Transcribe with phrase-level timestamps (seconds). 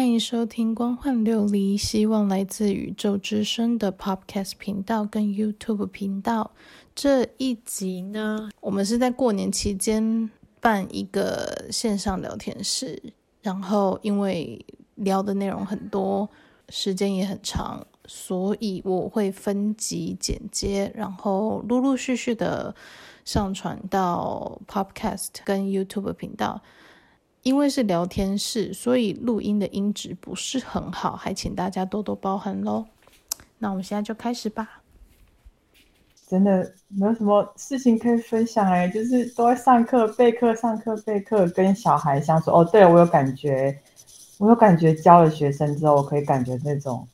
[0.00, 6.52] 欢迎收听《光幻琉璃》，希望来自宇宙之声的 Podcast 频道跟 YouTube 频道。
[6.94, 16.30] 这一集呢，我们是在过年期间办一个线上聊天室，然后因为聊的内容很多，
[16.70, 22.74] 时间也很长，所以我会分集剪接，然后陆陆续续的
[23.26, 26.62] 上传到 Podcast 跟 YouTube 频道。
[27.42, 32.84] 因为是聊天室，所以录音的音质不是很好，还请大家多多包涵喽。
[33.58, 34.82] 那我们现在就开始吧。
[36.28, 42.50] 真的没有什么事情可以分享哎，就是都在上课备课，上课备课，跟小孩相处。
[42.50, 43.74] 哦，对，我有感觉，
[44.36, 47.08] 我有感觉教了学生之后，我可以感觉那种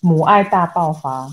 [0.00, 1.30] 母爱大爆发。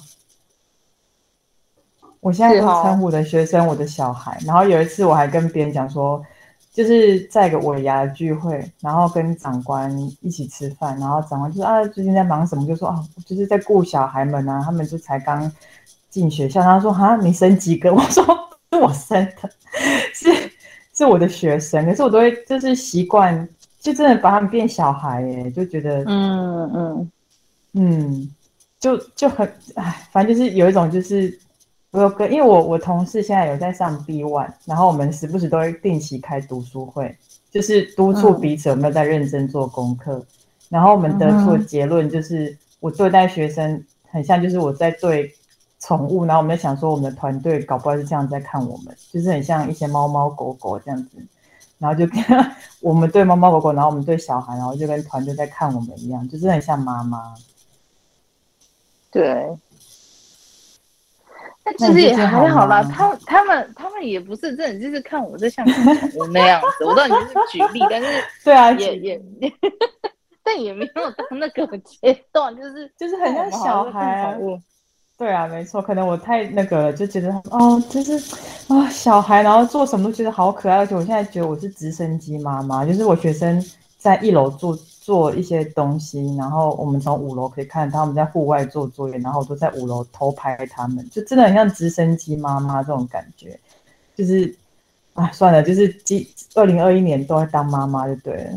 [2.20, 6.22] 我现在都称呼我的学生我的小孩，然后有一次我还跟别人讲说。
[6.74, 12.66] 就是在一个尾牙聚会，然后跟长官一起吃饭，然后长官就说啊，最近在忙什么？
[12.66, 15.52] 就说啊，就是在顾小孩们啊，他们就才刚
[16.10, 16.62] 进学校。
[16.62, 17.94] 他说哈，你生几个？
[17.94, 18.24] 我说
[18.72, 19.50] 是我生的，
[20.14, 20.32] 是
[20.94, 21.86] 是我的学生。
[21.86, 23.48] 可是我都会就是习惯，
[23.82, 27.12] 就真的把他们变小孩耶，就觉得嗯嗯
[27.74, 28.36] 嗯，
[28.80, 31.38] 就就很哎，反正就是有一种就是。
[31.92, 37.18] 我有跟，因为我我同事现在有在上 B One，然后我们时不时都会定期开读书会，
[37.52, 40.16] 就是督促彼此有没有在认真做功课。
[40.18, 40.26] 嗯、
[40.70, 45.30] 然后我们得出的结论就是，我对待学生很像就是我在对
[45.80, 51.18] 宠物，然后我们在想说我们的团队搞不好是这样在看我们，就是很像一些猫猫狗狗这样子，
[51.78, 52.24] 然后就跟
[52.80, 57.36] 我们对猫猫狗狗，然后我们对小孩，然后就跟团队在看我们一样，就是很像妈妈。
[59.12, 59.50] 对。
[61.64, 66.86] 但其实也还好啦，他他们他们也不是真的，就是看我这像宠物那样子。
[66.86, 68.08] 我知道你是举例，但是
[68.44, 69.22] 对啊，也也，
[70.44, 74.36] 但也没有到那个阶段，就是 就是很像小孩啊。
[75.18, 78.14] 对啊，没错，可能我太那个了，就觉得哦，就是
[78.68, 83.64] 啊，小孩，然后做什么都觉得好可爱，而且我现在觉得我是直升机妈妈，就是我学生
[83.98, 84.76] 在一楼做。
[85.02, 93.60] 做一些东西，然后我们从五楼可以看他们在户外做作业，然后我都在五楼偷拍他们，就真的很像直升机妈妈这种感觉。
[94.16, 94.54] 就是
[95.16, 96.24] 啊，算了，就是今
[96.54, 98.52] 二零二一年都在当妈妈就对了，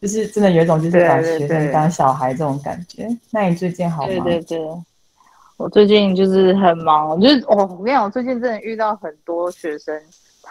[0.00, 3.02] 就是真的有一种就是把学生当小孩这种感觉。
[3.02, 4.08] 对对对，那你最近好吗？
[4.08, 4.82] 对对对，
[5.56, 10.00] 我最近就是很忙，就是哦，我跟你讲，我最近真的遇到很多学生。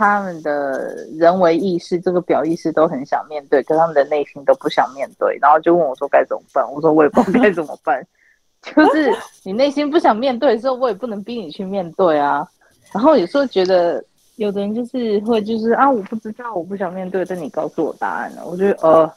[0.02, 6.66] 他们的人为意识，这个表意识都很想面对，可他们的内心都不想面对，然后就问我说该怎么办？
[6.72, 8.04] 我说我也不知道该怎么办，
[8.76, 9.14] 就是
[9.44, 12.48] 你内心不想面对的时候，我也不能逼你去面对啊。
[12.92, 14.04] 然后有时候觉得
[14.38, 19.14] 有的人就是会就是啊，我不知道，我不想面对，但你告诉我答案了，我觉得呃，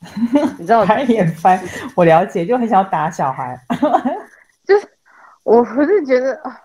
[0.58, 1.60] 你知道我他也烦，
[1.96, 3.58] 我了解，就很想要打小孩，
[4.64, 4.86] 就是
[5.42, 6.60] 我不是觉得啊。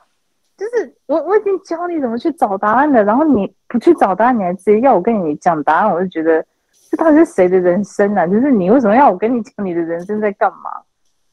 [0.60, 6.46] 就是我我已经教你怎么去找答案了，然后你不去找答案，你还直接要我跟你讲答案，我就觉得
[6.92, 8.28] 这到底是谁的人生啊？
[8.28, 10.70] 就是你为什么要我跟你讲你的人生在干嘛？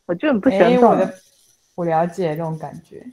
[0.06, 1.10] 我就很不喜欢这种、欸、我，
[1.74, 3.04] 我了解这种感觉。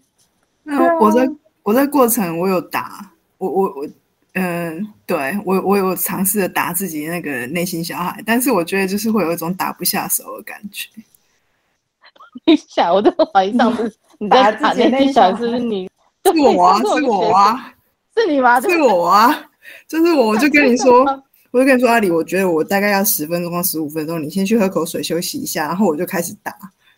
[0.61, 1.27] 那我在
[1.63, 3.87] 我在过程我有打我我我
[4.33, 10.87] 嗯、呃，对我我有尝试着打自己那个内心小孩，但是我觉得就是会有一种打不下手的感觉。
[12.45, 15.89] 你想，我都怀疑上次 你在打内心小孩是不是你？
[16.31, 17.73] 是我啊， 是我啊，
[18.15, 18.59] 是你吗？
[18.61, 19.43] 是我啊，
[19.87, 21.03] 就是我，我就跟你说，
[21.51, 26.53] 我就跟你说，阿里，我觉得我大概要十分钟到十五分钟，你先去喝口水休息一下，然后我就开始打。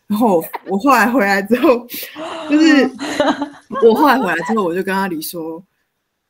[0.08, 1.88] 然后我后来回来之后，
[2.48, 2.88] 就是
[3.84, 5.62] 我后来回来之后，我就跟阿里说，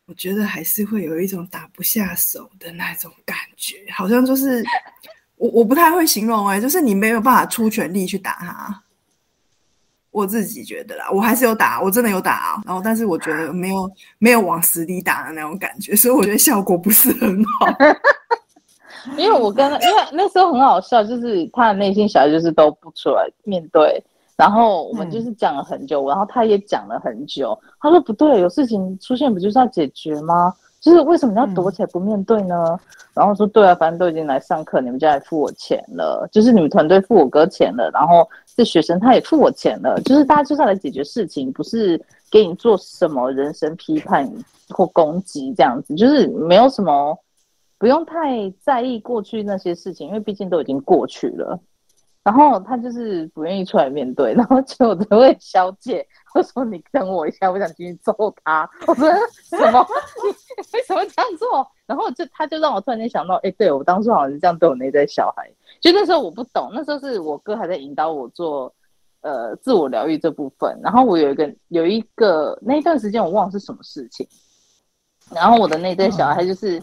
[0.08, 4.64] 我觉得还是会有一种打不下手的那种感觉，好像就是
[5.36, 8.82] 我我不太会形容哎、欸，就是你没有办法出全力去打他。
[10.16, 12.62] 我自己觉得啦，我还是有打，我真的有打啊。
[12.66, 17.68] 然后，但是我觉得没有没有往死里打的那种感觉，所以我觉得效果不是很好。
[19.18, 24.02] 因为我跟他，因为那时候很好笑，就是他的内心小孩就是都不出来面对，
[24.38, 27.56] 然后我们就是讲了很久，嗯、然后他也讲了很久。
[27.82, 30.54] 他说不对，有事情出现不就是要解决吗？
[30.86, 32.64] 就是为什么要躲起来不面对呢？
[32.70, 32.80] 嗯、
[33.16, 42.00] 然后说对啊，反正都已经来上课，你们就来付我钱了，就是你们团队付我哥钱了，然后这学生他也付我钱了，就是大家就是来解决事情，不是
[42.30, 44.32] 给你做什么人身批判
[44.70, 47.18] 或攻击这样子，就是没有什么
[47.80, 51.60] 不用太在意过去那些事情，因为毕竟都已经过去了。
[52.26, 58.12] 然后他就是不愿意出来面对，然后就 我这位小姐，我说你等我一下，我想进去揍
[58.44, 58.68] 他。
[58.88, 59.08] 我说
[59.44, 59.80] 什么？
[60.74, 61.66] 为什么这样做？
[61.86, 65.48] 然后就他就让我突然间想到，哎，对我当初好像是这样对我内在小孩。
[65.80, 68.74] 就那时候我不懂，那时候是我哥还在引导我做
[69.22, 70.80] 呃自我疗愈这部分。
[70.82, 74.28] 然后我有一个有一个那一段时间我忘了是什么事情，
[75.32, 76.82] 然后我的内在小孩就是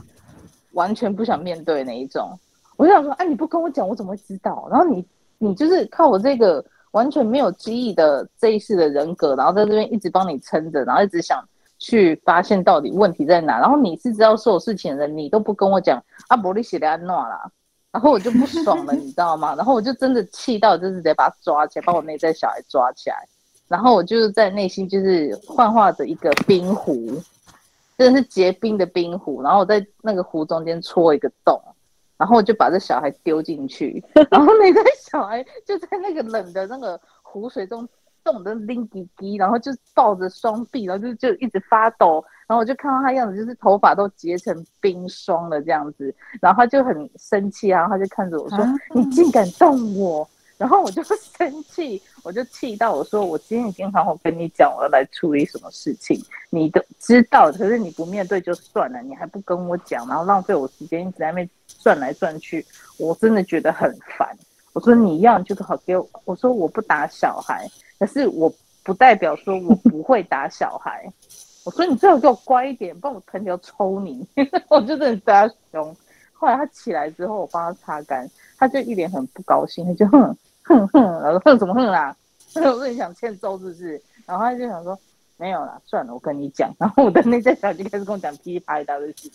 [0.74, 2.38] 完全不想面对那一种。
[2.76, 4.68] 我就想说，哎，你不跟我讲，我怎么会知道？
[4.70, 5.04] 然后你
[5.42, 11.42] 你就是靠我这个完全没有记忆的这一世的人格，然后在这边一直帮你撑着，然后一直想。
[11.84, 17.50] 去发现到底问题在哪，然后你是知道所有事情的人，你都不跟我讲，阿伯利写的安诺啦，
[17.90, 19.56] 然后我就不爽了，你知道吗？
[19.56, 23.26] 然后我就真的气到，就是直接把他抓起来，把我内在小孩抓起来，
[23.66, 27.20] 然后我就是在内心就是幻化着一个冰湖，
[27.98, 31.60] 真的是结冰的冰湖，然后我在那个湖中间戳一个洞，
[32.22, 37.88] 然后我就把这小孩丢进去，然后那个小孩就在那个冷的那个湖水中。
[38.24, 50.24] 冻得拎滴滴，然后就抱着双臂，然后就就一直发抖，然后我就看到他样子，就是头发都结成冰霜了这样子，然后他就很生气，然后他就看着我说：“啊、你竟敢动我！”
[50.56, 56.20] 然后我就 生气，我就气到我说：“我今天已经好好跟你讲，我要来处理什么事情，
[56.50, 61.50] 你都知道，可是你不面对就算了，你还不跟我讲，然后浪费我时间，一直在那边
[61.82, 62.64] 转来转去，
[62.98, 64.36] 我真的觉得很烦。”
[64.72, 68.52] 我说：“你要就好给我。”我说：“我不打小孩。”可是我
[68.82, 71.04] 不代表说我不会打小孩，
[71.64, 74.26] 我说你最好给我乖一点，不然我藤条抽你。
[74.68, 75.96] 我就真的对他凶。
[76.32, 78.28] 后来他起来之后，我帮他擦干，
[78.58, 82.14] 他就一脸很不高兴，他就哼哼哼，然后哼什么哼啦？
[82.54, 84.00] 我说你想欠揍是不是？
[84.26, 84.98] 然后他就想说
[85.36, 86.72] 没有啦，算了，我跟你讲。
[86.78, 89.32] 然后我的内在小孩就开始跟我讲噼里啪啦的事情，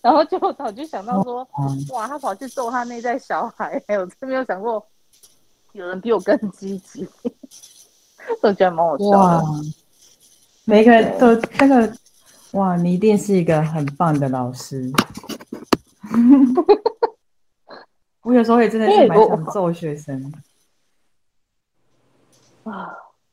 [0.00, 1.46] 然后就我就想到说，
[1.92, 4.84] 哇，他跑去揍他内在小孩，我真没有想过
[5.72, 7.08] 有人比我更积极。
[8.42, 9.16] 都觉得蛮好笑的。
[9.16, 9.42] 哇，
[10.64, 11.92] 每个人都那个，
[12.52, 14.92] 哇，你一定是一个很棒的老师。
[18.22, 20.30] 我有时候也真的是蛮想揍学生。
[22.72, 22.92] 啊，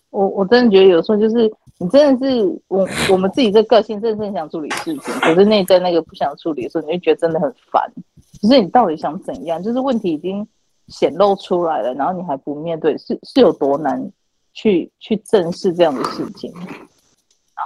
[0.09, 7.91] 我我真的觉得有时候就是你真的是我我们自己这个性，真的是很想处理事情，可是内在那个不想处理的时候，你就觉得真的很烦。
[8.41, 9.61] 可是你到底想怎样？
[9.61, 10.47] 就是问题已经
[10.87, 14.11] 显露出来了，然后你还不面对，是是有多难？
[14.57, 16.49] 去去正视这样的事情。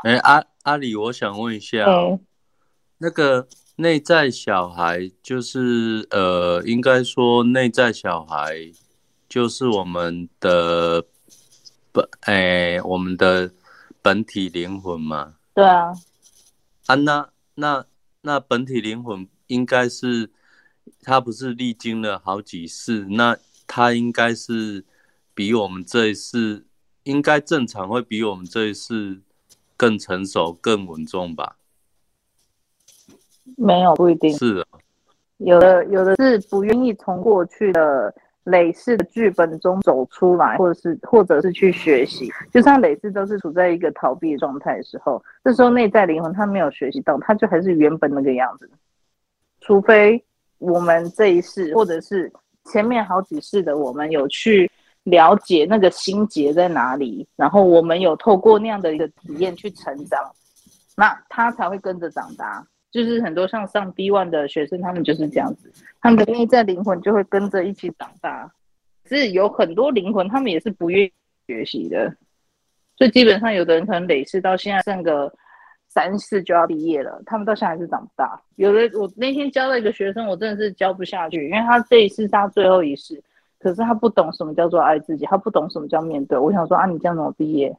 [0.03, 2.19] 哎、欸，阿阿里，我想问一下，欸、
[2.97, 8.55] 那个内在小孩，就是呃，应该说内在小孩
[9.27, 11.05] 就是我们的
[11.91, 13.51] 本，哎、欸，我们的
[14.01, 15.35] 本体灵魂嘛？
[15.53, 15.91] 对啊。
[16.87, 17.85] 啊，那那
[18.21, 20.29] 那本体灵魂应该是，
[21.03, 23.37] 他不是历经了好几世，那
[23.67, 24.83] 他应该是
[25.33, 26.65] 比我们这一世。
[27.03, 29.21] 应该正常会比我们这一世
[29.75, 31.55] 更成熟、更稳重吧？
[33.57, 34.67] 没有，不一定是的。
[35.37, 38.13] 有的，有的是不愿意从过去的
[38.49, 42.29] 累世的剧本中走出来，或者是，或者是去学习。
[42.51, 48.69] 就像累世都是处在一个逃避状态的时候，这时候内在灵魂他没有学习到，他就还是原本那个样子。
[49.61, 50.23] 除非
[50.57, 52.31] 我们这一世，或者是
[52.65, 54.69] 前面好几世的我们有去。
[55.03, 60.19] 了解那个心结在哪里，然后我们有透过那样的一个体验去成长，
[60.95, 62.63] 那他才会跟着长大。
[62.91, 65.71] 就是很多像上 B one 的学生，他们就是这样子，
[66.01, 68.51] 他们的内在灵魂就会跟着一起长大。
[69.05, 71.11] 是有很多灵魂，他们也是不愿意
[71.47, 72.13] 学习的，
[72.95, 75.33] 所以基本上有的人可能累世到现在剩个
[75.87, 78.39] 三四就要毕业了，他们到现在还是长不大。
[78.55, 83.19] 有的我那天教了一个学生，我真的是教不下去，因为他这一次是他最后一世。
[83.57, 86.37] 可是他不懂什么叫做爱自己，他不懂什么叫面对。
[86.37, 87.75] 我想说啊，你这样怎么毕业？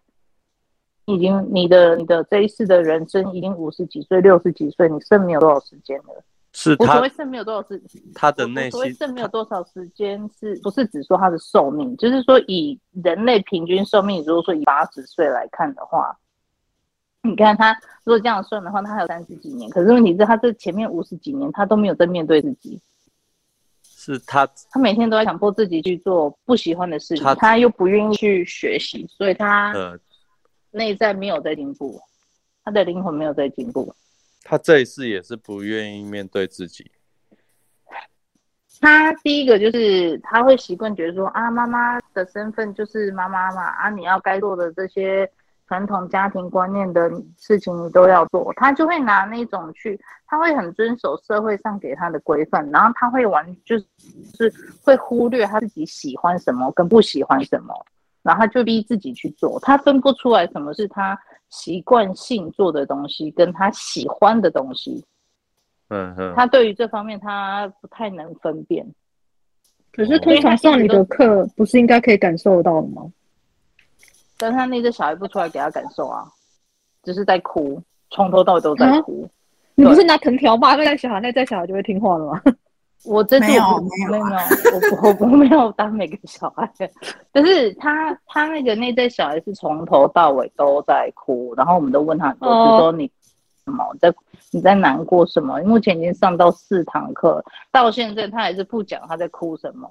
[1.14, 6.24] 已经你的你的这一世的人生已经五十几岁、六十几岁，你剩没有多少时间了？
[6.52, 7.80] 是他，我所谓剩没有多少时，
[8.14, 11.96] 他的内心所谓剩没有多少时间，是不是只说他的寿命？
[11.96, 16.18] 就是说以人类平均寿命，如果说以八十岁来看的话，
[17.22, 19.70] 你看他如果这样算的话，他还有三十几年。
[19.70, 22.80] 可是问题是，他这前面五十几年，他都没有在面对自己。
[23.84, 29.72] 是他，他每天都在强迫自己去做不喜欢的事情，他，他又不愿意去学习，所以他
[30.70, 32.00] 内在没有在进步，
[32.64, 33.94] 他的灵魂没有在进步。
[34.42, 36.90] 他这一次也是不愿意面对自己。
[38.80, 45.30] 他第一个就是他会习惯觉得说啊，妈妈的身份就是妈妈嘛，啊，你要该做的这些。
[45.68, 47.08] 传统家庭观念的
[47.38, 49.96] 事情你都要做，他就会拿那种去，
[50.26, 57.86] 他会很遵守社会上给他的规范，然后他会完就是会忽略他自己喜欢什么跟不喜欢什么，
[58.22, 65.04] 然后他就逼自己去做，他分不出来什么是他习惯性做的东西，跟他喜欢的东西。
[65.88, 68.86] 嗯嗯，他对于这方面他不太能分辨。
[69.92, 73.10] 可是通常上你的课不是应该可以感受到的吗？
[74.38, 76.24] 但他那只小孩不出来给他感受啊，
[77.02, 79.24] 只是在哭，从头到尾都在哭。
[79.24, 79.28] 啊、
[79.74, 82.40] 你不是拿藤条骂那个小孩，那这小孩就会听话了吗？
[83.04, 83.62] 我这次没有
[84.08, 84.38] 没有没有，
[85.00, 86.70] 我我我没有当每个小孩，
[87.32, 93.10] 但是他他那个那对小孩是从头到尾都在哭，然后我们都问他，我是说你
[93.64, 94.12] 什么在
[94.50, 95.58] 你在难过什么？
[95.62, 97.42] 目前已经上到四堂课，
[97.72, 99.90] 到现在他还是不讲他在哭什么，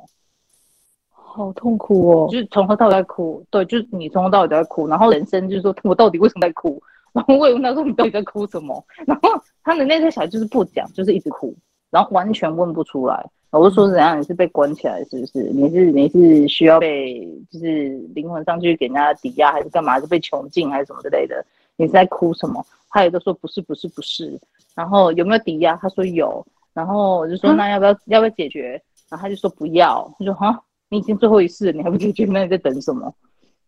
[1.11, 6.81] 好痛苦哦，就是从头到尾在哭，对，就是你从头到尾都在哭，然后人生就是说我到底为什么在哭？
[7.11, 8.85] 然后我也问他说你到底在哭什么？
[9.07, 9.29] 然后
[9.63, 11.55] 他的那对小孩就是不讲，就是一直哭。
[11.89, 14.19] 然后完全问不出来，我就说怎样？
[14.19, 15.43] 你是被关起来是不是？
[15.51, 19.99] 你是你是需要被就是灵魂上去给人家抵押，还是干嘛？
[19.99, 21.43] 是被囚禁还是什么之类的？
[21.75, 22.65] 你是在哭什么？
[22.89, 24.39] 他也都说不是不是不是。
[24.75, 25.75] 然后有没有抵押？
[25.81, 26.45] 他说有。
[26.73, 28.81] 然后我就说那要不要、嗯、要不要解决？
[29.09, 30.09] 然后他就说不要。
[30.17, 32.25] 他说哈，你已经最后一次，你还不解决？
[32.25, 33.13] 那你在等什么？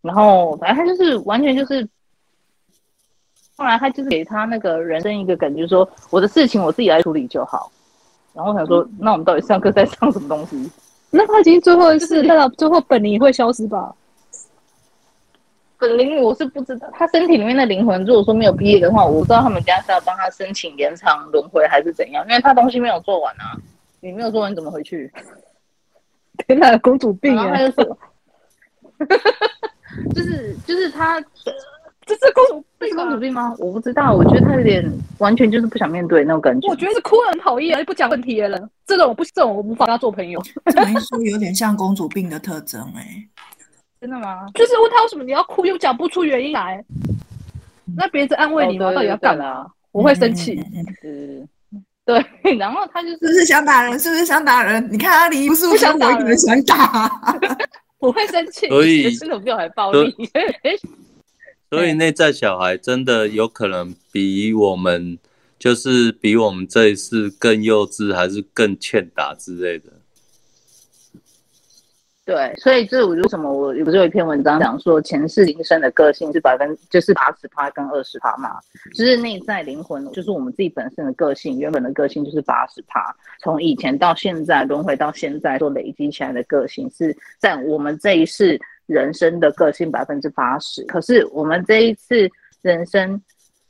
[0.01, 1.87] 然后反正他就是完全就是，
[3.57, 7.71] 后来他就是给他那个人生一个感觉说，说我的事情我自己来处理就好。
[8.33, 10.71] 然后我想说，那我们到底上课在上什么东西？
[11.09, 13.93] 那他已经最后一次，他的最后本灵会消失吧？
[15.77, 23.57] 本灵我是不知道，他身体里面的灵魂，如果说没有毕业的话，我不知道他们家是要帮他申请延长轮回还是怎样，因为他东西没有做完啊。
[23.99, 25.11] 你没有做完，你怎么回去？
[26.47, 27.51] 天哪，公主病啊！
[27.53, 27.97] 他就说，
[30.15, 31.21] 就是就是他。
[32.19, 33.55] 这是公主病，是公主病吗？
[33.59, 34.83] 我不知道，我觉得他有点
[35.19, 36.67] 完全就是不想面对那种感觉。
[36.69, 40.41] 我觉得是哭得很讨厌，不讲问题的人，这种我不，这种我无法跟他做朋友。
[40.75, 43.27] 等于说有点像公主病的特征哎、欸，
[44.01, 44.47] 真的吗？
[44.53, 46.83] 就是问他为什么你要哭，又讲不出原因来，
[47.95, 48.87] 那别人安慰你吗？
[48.87, 49.65] 哦、到底要干嘛？
[49.91, 50.61] 我会生气。
[51.03, 51.47] 嗯，
[52.05, 52.25] 对。
[52.57, 53.99] 然后他就是是不是想打人？
[53.99, 54.87] 是不是想打人？
[54.91, 57.09] 你看阿离不是不想打人，想打。
[57.99, 60.15] 我会生气，所以这种比我还暴力。
[61.71, 65.17] 所以内在小孩真的有可能比我们，
[65.57, 69.85] 就是比我们这一世更幼稚，还是更欠打之类的。
[72.25, 78.59] 对，所以这我为什么我不是有一篇文章讲说前世今生的个性是百分就是八十趴跟二十趴嘛，
[78.93, 88.59] 就是内在灵魂，就是我们自己本身的个性，原本的个性就是八十趴，从以前到现在轮回到现在所累积起来的个性是在我们这一世。
[88.91, 92.29] 人生的个性百分之八十，可是我们这一次
[92.61, 93.21] 人生，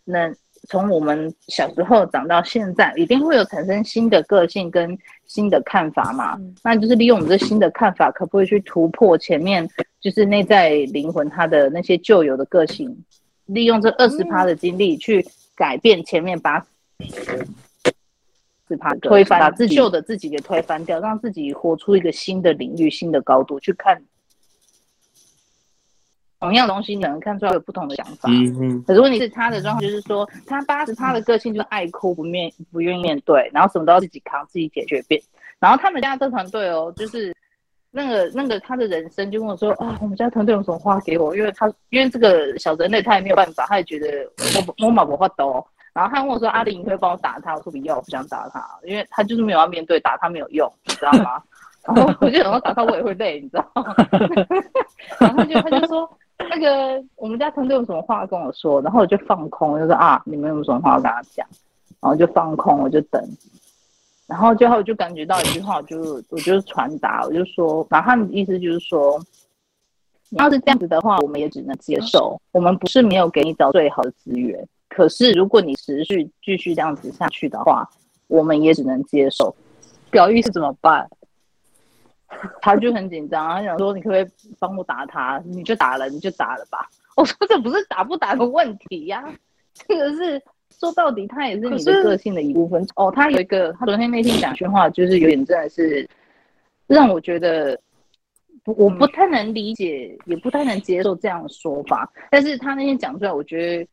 [0.05, 0.35] 能
[0.67, 4.97] 从我们小时候长到现在，一定会有产生新的个性跟
[5.27, 6.35] 新的看法嘛？
[6.39, 9.67] 嗯、那就是利用我们这新的看法，可不可以去突破前面
[9.99, 13.05] 就是内在灵魂它的那些旧有的个性？
[13.45, 15.23] 利用这二十趴的精力去
[15.55, 16.59] 改变前面八
[18.67, 24.01] 十趴，推翻把自己旧的自己给推翻掉，让自己活出一个新的领域、新的高度去看。
[26.41, 28.27] 同样的东西，你能看出来有不同的想法。
[28.29, 28.83] 嗯嗯。
[28.85, 35.21] 可是问题是，他的状况就是说，他八十他的个性就是爱哭，不面不愿意面对，然后什么都要自己扛，自己解决变。
[35.59, 37.31] 然后他们家这团队哦，就是
[37.91, 41.35] 那个那个他的人生就跟我说啊，我们家团队有什么话给我？
[41.37, 44.07] 因为他因为这个小人类他也没有办法，他也觉得
[44.37, 45.63] 我我马不发抖。
[45.93, 51.43] 然后他问我说：“阿玲，你可以帮我打他？”我说：“不要，我不想打他，因为他就是没有要面对，打他没有用，你知道吗？”
[51.85, 53.93] 然后我就想说打他我也会累，你知道吗？
[55.19, 56.09] 然后他就他就说。
[56.49, 61.45] 那个我们家团队有什么话跟我说，然后我就放空，就说啊，你们有什么话要跟他讲，
[61.99, 63.21] 然后就放空，我就等，
[64.27, 69.19] 然后最后就感觉到一句话，我就我就传达，我就说，然后他的意思就是说，
[70.29, 77.89] 你要是这样子的话，我们也只能接受，我们不是没有给你找最好的资源，可是如果你持续继续这样子下去的话，
[78.27, 79.53] 我们也只能接受，
[80.09, 81.09] 表意是怎么办？
[82.61, 84.25] 他就很紧张，他想说：“你可不可以
[84.59, 85.41] 帮我打他？
[85.45, 86.89] 你就打了，你就打了吧。
[87.17, 89.23] ”我说：“这不是打不打的问题呀，
[89.73, 90.41] 这个是
[90.79, 96.07] 说到底，他也是你的个性的一部分。”哦，他有一个，他昨天那天讲句话，就是有点真的是
[96.87, 97.79] 让我觉得，
[98.65, 102.11] 我不太能理解，也不太能接受这样的说法。
[102.29, 103.87] 但是他那天讲出来，我觉得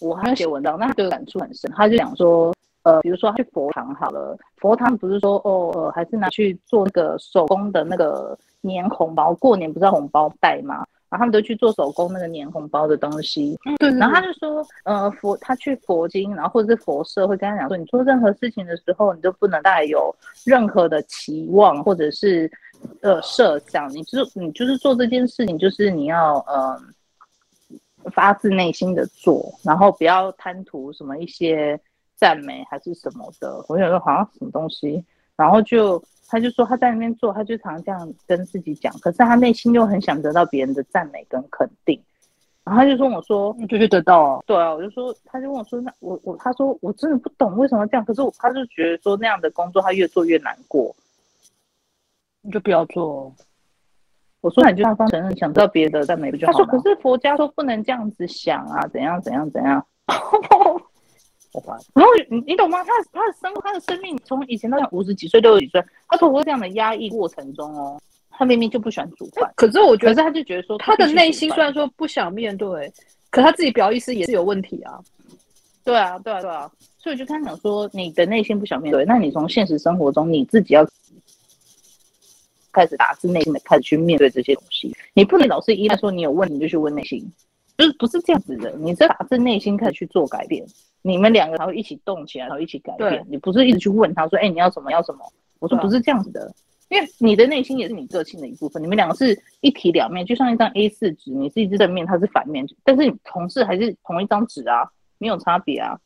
[0.00, 1.70] 我还要写文章，那他对我感触很深。
[1.74, 2.54] 他就讲说。
[2.82, 10.86] 呃，比如说他去佛堂好了，佛堂不是说哦，呃，还是拿去做那个手工的那个粘红包，过年不是要红包袋吗？
[11.10, 13.58] 然后他们都去做手工那个粘红包的东西。
[13.64, 13.90] 嗯，对。
[13.98, 22.48] 然后他就说，呃，佛他去佛经，然后或者是佛社会跟他讲说，你做任何事情的时候，你都不能带有任何的期望，或者是
[23.02, 26.80] 呃设想，你就是你就是做这件事情，就是你要呃
[28.12, 31.78] 发自内心的做，然后不要贪图什么一些
[32.20, 33.64] 赞美还是什么的。
[33.68, 35.02] 我想说好像什么东西，
[35.36, 42.00] 然后就他就说他在那边做，他就常常这样跟自己讲，可是他内心又很想得到别人的赞美跟肯定。
[42.62, 48.04] 然后他就跟我说：“你就去得到啊。”对啊，我就说，他就跟我说：“那我我，他说我真的不懂为什么这样。
[48.04, 50.94] 可是我，他就觉得说那样的工作他越做越难过，
[52.42, 53.34] 你就不要做。”
[54.42, 59.84] 我说：“那你就大方承认，想知道别的赞美不就好？”他说：“可是佛家说不能这样子想啊，怎样怎样怎样。”
[61.94, 62.84] 然后你你懂吗？
[62.84, 68.00] 他他的生他的生命从以前到五十几岁六十几岁，他透过这样的压抑过程中哦。
[68.32, 72.90] 他明明就不喜欢煮饭，可是我觉得，他就觉得说，他的内心虽然说不想面对，
[73.28, 74.98] 可他自己表意识也是有问题啊。
[75.84, 76.70] 对啊，对啊，对啊。
[76.96, 80.88] 所以我就跟他讲说，你的内心不想面对，那你从现实生活中你自己要
[82.72, 84.90] 开始打自内心的开始去面对这些东西。
[85.12, 87.30] 你不能老是依赖说你有问题就去问内心，
[87.76, 88.70] 就是不是这样子的。
[88.78, 90.64] 你是打自内心开始去做改变，
[91.02, 93.24] 你们两个才会一起动起来，然后一起改变。
[93.28, 94.90] 你不是一直去问他说，哎、欸，你要什么？
[94.90, 95.20] 要什么？
[95.58, 96.52] 我说不是这样子的。
[96.88, 105.96] 因为你的内心也是你个性的一部分，你们两个是一体两面，就像一张 A 四纸，你是一只正面，它是反面，但是你同事还是同一张纸啊，没有差别啊。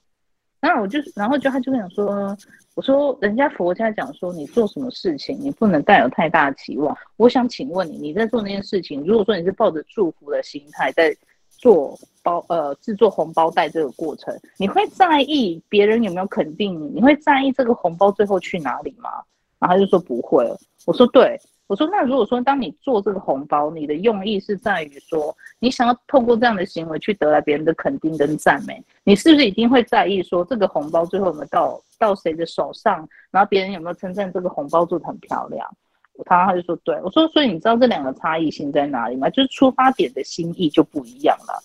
[0.61, 2.37] 然后我就，然后就他就会想说，
[2.75, 6.95] 我说人家佛家讲说，你做什么事情，你不能带有太大的期望。
[7.17, 11.17] 我想请问你，你在做那件事情，如果说你是抱着祝福的心态在
[11.49, 16.87] 做包呃制作红包袋这个过程，你会在意别人有没有肯定你？
[16.95, 19.11] 你会在意这个红包最后去哪里吗？
[19.61, 20.45] 然后他就说不会。
[20.87, 35.66] 我说对，我说那如果说当你做这个红包，你的用意是在于说你想要透过这样的行为去得来别人的肯定跟赞美，你是不是一定会在意说这个红包最后有没有到到谁的手上，然后别人有没有称赞这个红包做得很漂亮？
[36.26, 39.28] 他他就说对，我说所以你知道这两个差异性在哪里吗？
[39.31, 41.62] 就是出发点的心意就不一样了。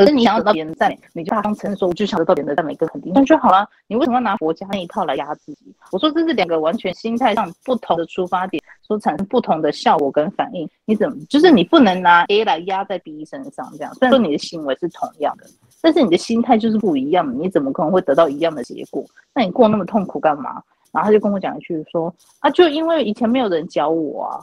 [0.00, 3.68] 可是你想要得到别人的赞美，你就大方承认说，我就想得到别人的赞美跟肯定，那就好了。
[3.86, 5.74] 你为什么要拿佛家那一套来压自己？
[5.92, 10.66] 我说这是两个完全心态上不同的出发点，所产生不同的效果跟反应。
[10.86, 13.70] 你怎么就是你不能拿 A 来压在 B 身上？
[13.76, 15.44] 这样虽然说你的行为是同样的，
[15.82, 17.34] 但是你的心态就是不一样的。
[17.34, 19.04] 你怎么可能会得到一样的结果？
[19.34, 20.62] 那你过那么痛苦干嘛？
[20.92, 24.40] 然后他就跟我讲一句说啊，就因为以前没有人教我啊，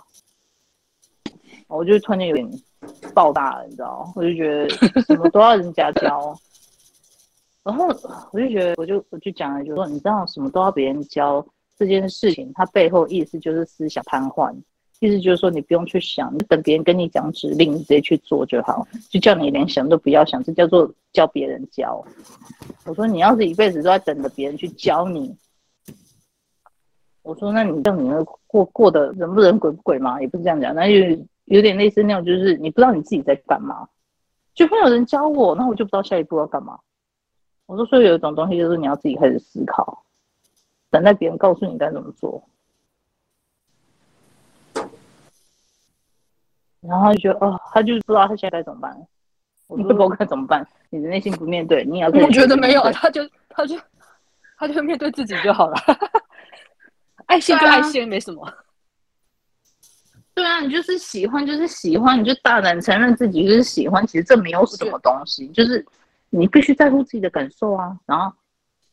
[1.68, 2.48] 我就突然间有点。
[3.14, 4.12] 爆大了，你知道？
[4.16, 4.70] 我就觉得
[5.02, 6.38] 什么都要人家教，
[7.64, 7.88] 然后
[8.32, 11.46] 我就觉得，我就我就讲了，就说你知道，什么都要别人教
[11.78, 14.56] 这件事情，它背后意思就是思想瘫痪，
[15.00, 22.04] 意思就是说你不用去想，你等别人跟你讲指令，你直接去做就好，就叫你连想都不要想，这叫做教别人教。
[22.86, 25.36] 我说你要是一辈子都在等着别人去教你，
[27.24, 30.22] 我说那你这样你能过过得人不人鬼不鬼吗？
[30.22, 31.26] 也不是这样讲，那就。
[31.48, 33.88] 有点类似那种，就是你不知道你自己在干嘛，
[34.54, 36.80] 就没有人教我，那我就不知道下一步要干嘛。
[37.66, 40.04] 我说，所以有一种东西，就是你要自己开始思考，
[40.90, 42.42] 等待别人告诉你该怎么做。
[46.82, 48.96] 然后他就觉得，哦，他就是不知道他现在该怎么办。
[49.68, 50.66] 我说，不知道该怎么办？
[50.90, 52.10] 你的内心不面对，你也要。
[52.10, 53.76] 我觉得没有，他就他就
[54.58, 55.76] 他就面对自己就好了。
[57.28, 58.54] 爱心就爱现，没什么。
[60.38, 64.06] 对啊，你就是喜欢，就是喜欢，你就大胆承认自己就是喜欢。
[64.06, 65.84] 其实这没有什么东西，就是
[66.30, 67.98] 你必须在乎自己的感受啊。
[68.06, 68.32] 然后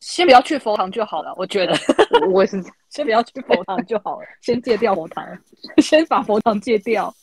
[0.00, 1.74] 先不要去佛堂就好了，我觉得
[2.33, 5.22] 我也是， 先不要去佛堂就好了，先戒掉佛堂，
[5.85, 7.14] 先把佛堂戒掉。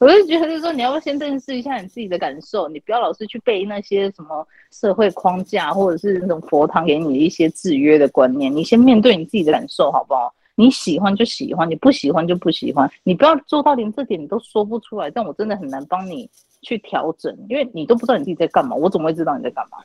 [0.00, 2.68] 我就觉得就是说，你要不要先认识一下你自己的感受？
[2.68, 8.50] 你不要老是去背那些什么社会框架，或者是那种佛堂给你的一些制约的观念。
[8.50, 10.32] 你先面对你自己的感受，好不好？
[10.58, 12.90] 你喜欢就喜欢，你不喜欢就不喜欢。
[13.04, 16.28] 你不要做到连这点你都说不出来，但我真的很难帮你
[16.62, 19.78] 去调整，因为你都不知道你自己在干嘛，我怎么会知道你在干嘛？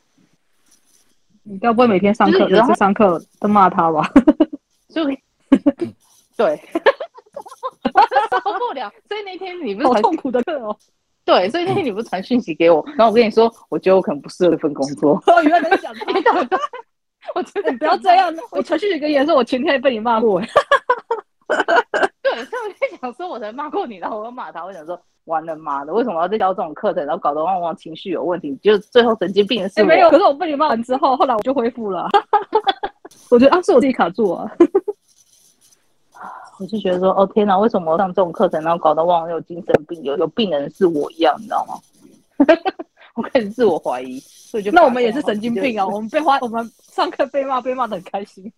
[1.44, 4.10] 你该不会每天上课每次上课都骂他吧？
[4.88, 5.04] 就
[6.36, 6.56] 对，
[8.42, 8.92] 受不了。
[9.06, 10.76] 所以那天你不是好痛苦的课哦？
[11.24, 15.22] 对，所以那天你不是传讯息给我，然后我跟你说，我觉得我可能不适合这份工作。
[15.26, 16.04] 哦，原来你想他。
[17.34, 20.40] 我觉得你不要这样，我传讯息给你的时候，我前天被你骂过。
[22.22, 24.64] 对，所以我在想说，我才骂过你，然后我又骂他。
[24.64, 30.10] 我想说，完了妈的，为什么要再教这种课程，然后搞得旺旺情绪有问题，就最后神经病的是、欸、没有。
[30.10, 32.08] 可是我被你骂完之后，后来我就恢复了。
[33.30, 34.50] 我觉得啊，是我自己卡住啊。
[36.58, 41.74] 我就觉得说，哦天哪，为什么我上这种课程，然后搞得旺旺有精神病，有有病人是我一样，你知道吗？
[43.14, 45.86] 我开始自我怀疑， 所以就那我们也是神经病啊！
[45.88, 48.52] 我们被花，我们上课被骂，被骂的很开心。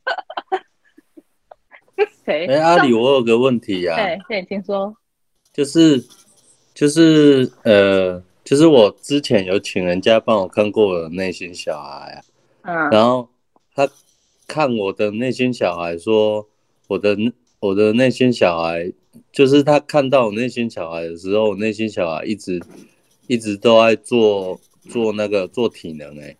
[2.24, 2.46] 谁？
[2.46, 3.96] 哎，阿里，我有个问题呀。
[3.96, 4.94] 对，对，听说。
[5.52, 6.04] 就是，
[6.74, 12.22] 就是，呃，就是我之前有请人家帮我看过我的内心小孩
[12.62, 12.88] 啊。
[12.88, 12.90] 嗯。
[12.90, 13.28] 然后
[13.74, 13.88] 他
[14.46, 16.46] 看我的内心小孩，说
[16.88, 17.16] 我的
[17.60, 18.92] 我的内心小孩。
[19.32, 22.60] 就是他看到我内心小孩的时候，我内心小孩一直
[23.26, 26.36] 一直都在做做那个做体能哎、欸，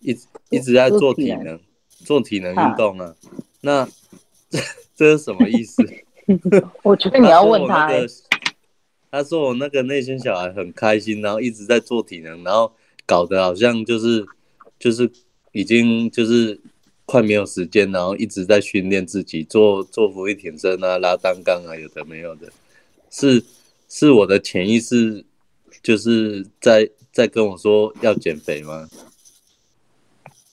[0.00, 1.58] 一直一直在做体能
[2.04, 3.14] 做体能运动啊。
[3.60, 3.88] 那
[4.50, 4.58] 这
[4.96, 5.82] 这是什么意思？
[6.82, 8.06] 我觉得你要问他、欸。
[9.10, 12.72] 他说我那个内心小孩很开心，然后一直在做体能，然后
[13.06, 14.24] 搞得好像就是
[14.78, 15.10] 就是
[15.52, 16.60] 已经就是。
[17.04, 22.50] 快没有时间，然后一直在训练自己做做伏地挺身啊、拉单杠啊，有的没有的，
[23.10, 23.44] 是
[23.88, 25.22] 是我的潜意识
[25.82, 28.88] 就是在在跟我说要减肥吗？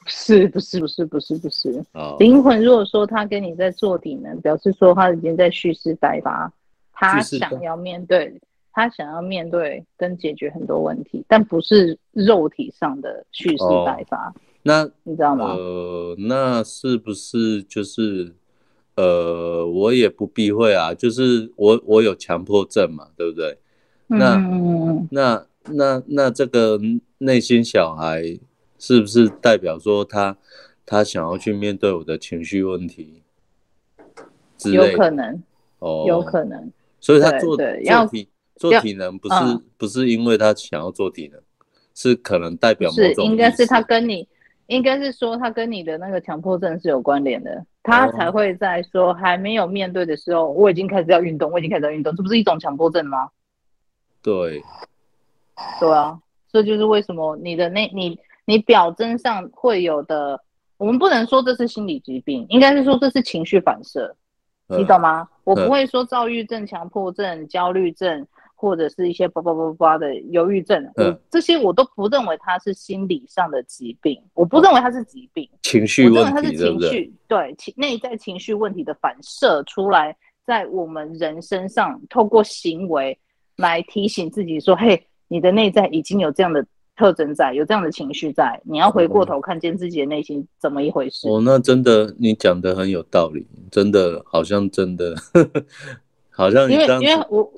[0.07, 1.85] 是不是不是不是不是？
[1.91, 6.51] 啊，灵魂如果说他跟你在做底呢，表示说他已经在蓄势待发，
[6.91, 14.29] 他想要面对，他想要面对跟解决很多问题，但不是肉体上的蓄势待发。
[14.29, 15.53] 哦那你知道吗？
[15.53, 18.35] 呃，那是不是就是，
[18.95, 23.57] 呃，我也不避讳啊，就是我我有强迫症嘛，对不对？
[24.09, 26.79] 那、嗯、那那那这个
[27.19, 28.37] 内心小孩
[28.77, 30.35] 是不是代表说他
[30.85, 33.21] 他想要去面对我的情绪问题？
[34.65, 35.41] 有可能
[35.79, 36.71] 哦，有可能。
[36.99, 41.41] 所以他做做体做体能不是、嗯、不是因为他想要做体能，
[41.95, 44.27] 是可能代表某种是应该是他跟你。
[44.67, 53.29] 应该是说他跟你的那个强迫症是有关联的，他才会在说还没有面对的时候，我已经开始要运动，我已经开始要运动，这不是一种强迫症吗？
[54.21, 54.61] 对，
[55.79, 56.19] 对啊，
[56.51, 60.39] 这就是为什么你的那你你表征上会有的，
[60.77, 64.15] 我们不能说这是心理疾病，应该是说这是情绪反射，
[64.67, 65.27] 你懂吗？
[65.43, 68.25] 我不会说躁郁症、强迫症、焦虑症。
[68.61, 80.13] 或者是一些叭叭叭叭的忧郁症，嗯，这些我都不认为它是心理上的疾病，我不认为它是疾病，情绪问题，我认为它是情绪，对，情内在情绪问题的反射出来，
[80.45, 83.17] 在我们人身上透过行为
[83.59, 91.27] 来提醒自己说，嘿，你的内在已经有这样的特征在，有这样的情绪在，你要回过头看见自己的内心怎么一回事。
[91.29, 95.63] 哦，那真的你讲的很有道理，真的好像真的，呵 呵
[96.29, 97.51] 好像因为因为我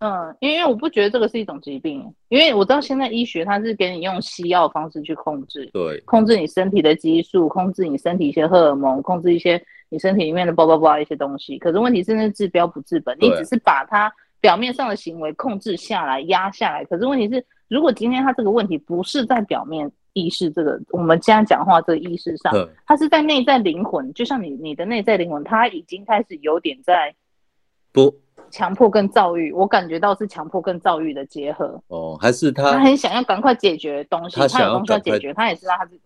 [0.00, 11.56] 嗯，因为我不觉得这个是一种疾病，因为我知道现在医学它是给你用西药方式去控制，对，控制你身体的激素，控制你身体一些荷尔蒙，控制一些你身体里面的叭叭叭一些东西。
[11.58, 14.12] 可是问题是那治标不治本，你只是把它
[14.44, 16.84] 表面上的行为控制下来，压下来。
[16.84, 22.52] 可是问题是，如果今天他这个问题不是在表面意识这个，我们现在讲话这个意识上，
[22.86, 27.14] 他是在内在灵魂，就像你你的内在灵魂，他已经开始有点在
[27.90, 28.14] 不。
[28.50, 31.80] 强迫跟躁郁，我感觉到是强迫跟躁郁的结合。
[31.88, 32.72] 哦，还是他？
[32.72, 36.02] 他很想要赶快解决东西，他，他有东西要解决，他也是让他自己。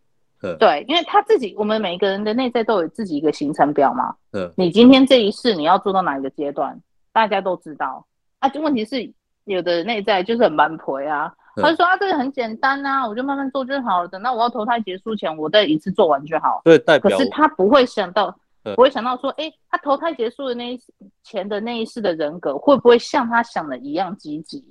[0.60, 4.14] 对，因为他自己，我们每一个人的内在都有自己一个行程表嘛。
[4.32, 4.50] 嗯。
[4.56, 6.80] 你今天这一世你要做到哪一个阶段，
[7.12, 8.06] 大家都知道。
[8.40, 9.12] 啊，就问题是
[9.44, 14.08] 有的内在就是很蛮婆呀，他就说啊，这个很简单啊，我就慢慢做就好了。
[14.08, 16.60] 等到我要投胎结束前，我再一次做完就好。
[16.64, 17.10] 对，代表。
[17.10, 18.38] 可是他不会想到。
[18.74, 20.78] 不会想到说，哎、欸，他投胎结束的那一
[21.22, 24.62] 前的那一世的人格，会不会像他想的一样积极？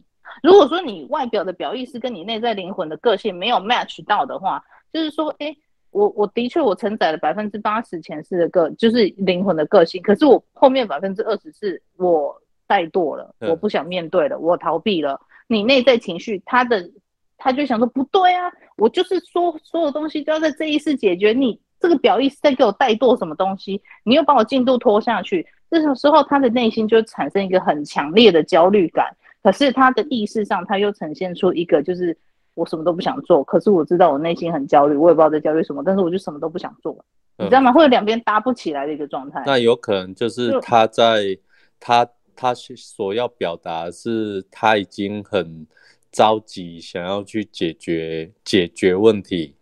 [0.43, 5.57] 如果说你外表的表意识跟你内在灵魂的个性没有 match 到的话，就是说，哎、欸，
[5.89, 15.19] 我我的确我承载了百分之八十前世的个，就是灵魂的个性，可是我后面百分之二十是我怠惰了，我不想面对了，我逃避了。
[15.47, 16.89] 你内在情绪，他的
[17.37, 21.59] 他就想说，不对啊，我就是说所有东西都要在这一次解决你。
[21.79, 29.15] 这个表意是在给我怠惰什么东西，你又把我进度拖下去，这种时候他的内心就产生一个很强烈的焦虑感。
[29.43, 32.17] 可是他的意识上，他又呈现出一个就是
[32.55, 36.93] 我什么都不想做，可是我知道我内心很焦虑，我也不知道在焦虑什么，但是我就什么都不想做，
[37.37, 37.71] 嗯、你知道吗？
[37.71, 39.43] 会有两边搭不起来的一个状态。
[39.45, 41.37] 那有可能就是他在
[41.79, 45.67] 他他所要表达是他已经很
[46.11, 49.55] 着急，想要去解决解决问题。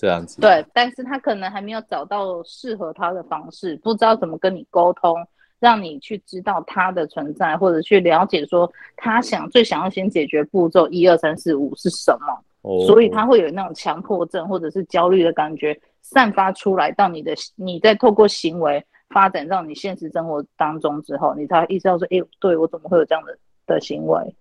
[0.00, 5.16] 这样子对，但是他可能还没有找到适合他的方式，不知道怎么跟你沟通，
[5.58, 18.80] 让你去知道他的存在，或者去了解说他想最想要先解决步骤一二三四五是什么，哦，所以他会有那种强迫症或者是焦虑的感觉散发出来到你的，你在透过行为
[19.10, 24.34] 发展到你现实生活当中之后，你才意识到说，哎，对我怎么会有这样的的行为？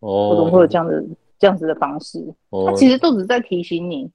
[0.00, 1.02] 哦，我怎么会有这样的
[1.38, 2.22] 这样子的方式，
[2.66, 4.10] 他其实都只是在提醒你。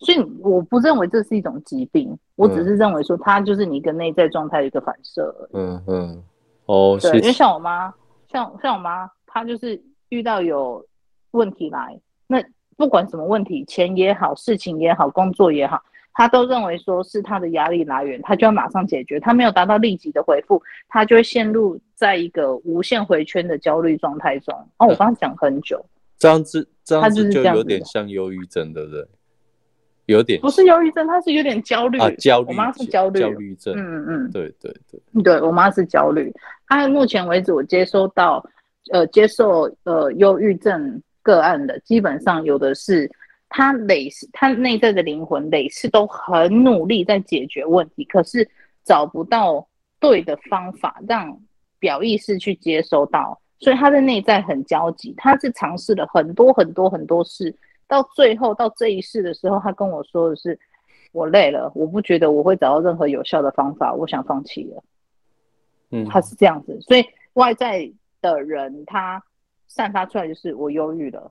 [0.00, 5.50] 所以我不认为这是一种疾病，我只是认为说它就是你一个内在状态的一个反射而已。
[5.54, 6.22] 嗯嗯，
[6.66, 7.94] 哦，对，因为像我妈，
[8.30, 10.84] 像像我妈，她就是遇到有
[11.30, 12.44] 问题来，那
[12.76, 15.80] 不管什么问题，钱也好，事情也好，工作也好，
[16.14, 24.54] 她都认为说是他的压力来源，他就要马上解决，他没有达到立即的回复，他就会陷入在一个无限回圈的焦虑状态中。
[24.78, 25.84] 哦，我刚刚讲很久，
[26.16, 29.04] 这样子，这样子就有点像忧郁症，对不对？
[30.06, 31.98] 有点不是忧郁症，他是有点焦虑。
[31.98, 32.46] 啊，焦虑。
[32.48, 33.20] 我妈是焦虑。
[33.20, 33.74] 焦虑症。
[33.74, 34.30] 嗯嗯。
[34.30, 35.22] 对对对。
[35.22, 36.32] 对我妈是焦虑。
[36.68, 38.44] 她目前为止，我接收到，
[38.92, 43.10] 呃，接受呃忧郁症个案的，基本上有的是
[43.48, 48.48] 他累是，他内在的灵魂累是都很努力在解决问题，可是
[48.82, 49.66] 找不到
[50.00, 51.40] 对的方法让
[51.78, 55.14] 表意识去接收到，所以他的内在很焦急。
[55.16, 57.54] 他是尝试了很多很多很多事。
[57.86, 60.58] 到最后到这一世的时候，他跟我说的是
[61.12, 64.82] ：“我累了，我不觉得我会找到任何有效的方法，我想放弃了。”
[65.92, 67.04] 嗯，他是这样子，所以
[67.34, 67.88] 外在
[68.20, 69.22] 的人他
[69.68, 71.30] 散发出来就是我忧郁了。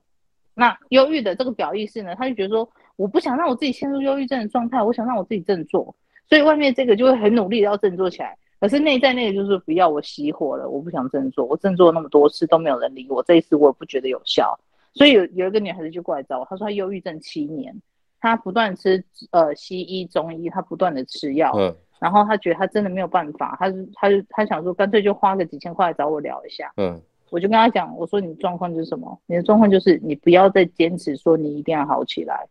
[0.54, 5.94] 那忧郁的这个表意识呢，他就觉得说：“我不想让我自己陷入忧郁症的状态，我想让我自己振作。”
[6.28, 14.58] 所以外面这个就会很努力的要振作起来，可是内在那个就是不要我熄火了，我不想振作，我振作了那么多次都没有人理我，这一次我也不觉得有效。
[14.94, 17.74] 所以有有一个女孩子就过来找我，她说她忧郁症七年，
[18.20, 27.02] 她不断吃呃西医中医，她不断的吃药，嗯，然后她觉得她真的没有办法，她就她就她想说干脆就花个几千块来找我聊一下，嗯，
[27.34, 29.20] 我就跟他讲，我说你的状况就是什么？
[29.26, 32.46] 你的状况就是你不要再坚持说你一定要好起来，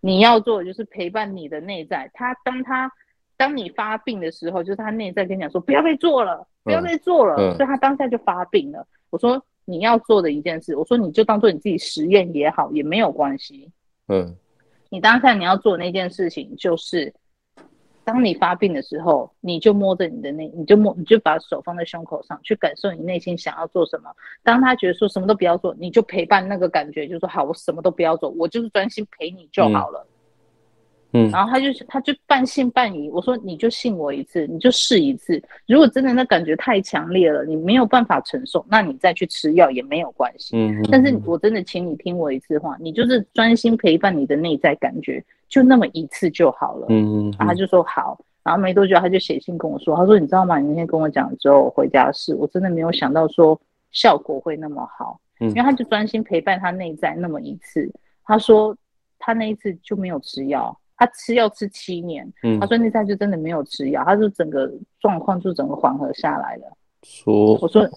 [0.00, 2.92] 你要做的就是陪伴你的内在，他当他
[3.36, 8.86] 当你发病的时候，就是他内在跟你讲说不要再做了，不要再做了，嗯，所以他当下就发病了。
[9.10, 9.42] 我说。
[9.66, 13.70] 你要做的一件事，我说你就当做你自己实验也好，也没有关系。
[14.08, 14.34] 嗯，
[14.88, 17.14] 你当下你要做的那件事情，就是
[18.10, 24.10] 当你发病的时候，你就摸着你的内，你就摸，你就把手放在胸口上去感受你内心想要做什么。
[24.42, 30.04] 当他觉得说什么都不要做，你就陪伴那个感觉，就说好，我什么都不要做，我就是专心陪你就好了。
[30.08, 30.09] 嗯
[31.12, 33.10] 嗯，然后他就他就半信半疑。
[33.10, 35.42] 我说你就信我一次，你就试一次。
[35.66, 40.56] 如果真的那感觉太强烈了，你没有办法承受，那你再去吃药也没有关系。
[40.56, 46.86] 嗯，但是我真的请你听我一次话，你就是专心陪伴你的内在感觉，就那么一次就好了。
[46.90, 48.18] 嗯，然后他就说好。
[48.42, 50.58] 然后没多久他就写信跟我说，他说你知道吗？
[50.58, 53.60] 你那天跟我讲之后回家试，我真的没有想到说
[53.92, 55.20] 效果会那么好。
[55.40, 57.92] 嗯，因为他就专心陪伴他内在那么一次，
[58.24, 58.74] 他说
[59.18, 60.74] 他那一次就没有吃药。
[61.00, 66.76] 他吃药吃七年，嗯，他说那次就真的没有吃药，他就整个状况就整个缓和下来了。
[67.02, 67.88] 说，我说，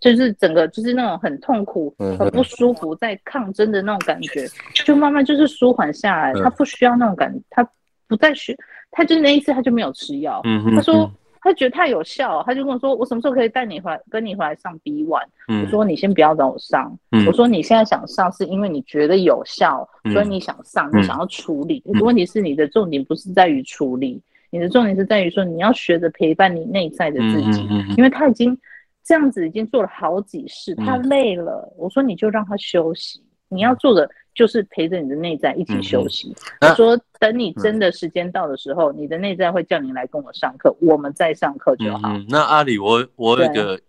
[0.00, 4.48] 就是整个就是那种很痛苦、很不舒服，在抗争的那种感觉，
[4.86, 6.32] 就慢慢就是舒缓下来。
[6.42, 7.68] 他不需要那种感觉，他
[8.08, 8.56] 不再需，
[8.90, 10.40] 他就是那一次他就没有吃药。
[10.74, 11.12] 他说。
[11.42, 15.26] 他觉得太有效，他就跟我说：“我什么时候可以带你回来，跟你回来上 B one？”
[15.62, 16.96] 我说：“你先不要让我上。
[17.10, 21.82] 嗯”我说：“你现在想上，是因为你觉得有效，嗯、所以你想上，你想要处理。
[22.00, 28.56] 问题是，你的重点不是在于处理，你的重点是在于说，你要学着陪伴你内在的自己，因为他已经
[29.02, 31.68] 这样子已经做了好几次，他累了。
[31.76, 36.34] 我说：“你就让他休息，你要做的。”就是陪着你的内在一起休息。
[36.60, 42.08] 他、嗯、说：“等你真的时间到的时候，嗯、你的内在会叫你来跟我上课，我们再上课就好。
[42.08, 43.80] 嗯”那阿里，我我有个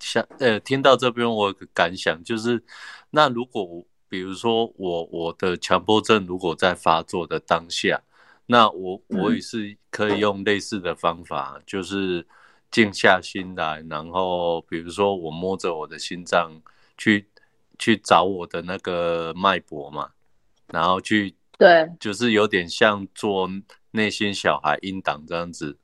[0.00, 2.62] 想呃，听到这边我有个感想，就是
[3.10, 8.00] 那如果比如说我我的强迫症如果在发作的当下，
[8.46, 12.26] 那我我也是可以用类似的方法，嗯、就是
[12.70, 16.50] 静下心来，然后比如说我摸着我的心脏
[16.96, 17.26] 去。
[17.78, 20.10] 去找我的那个脉搏嘛，
[20.72, 23.48] 然后去对，就是有点像做
[23.92, 25.78] 内心小孩音档这样子，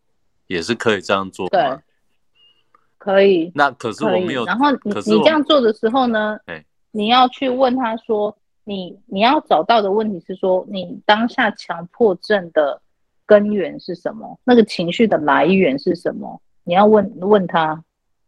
[0.47, 1.51] 也是可以这样做吗？
[1.51, 1.79] 对，
[2.99, 3.53] 可以。
[3.55, 4.45] 那可是我没有。
[4.45, 12.81] 然后你你这样做的时候呢，欸、你要去问他说，你你要找到的问题是说，你当下强迫症的
[13.27, 14.41] 根源是什么？
[14.43, 16.41] 那个情绪的来源是什么？
[16.65, 17.84] 你要问问他。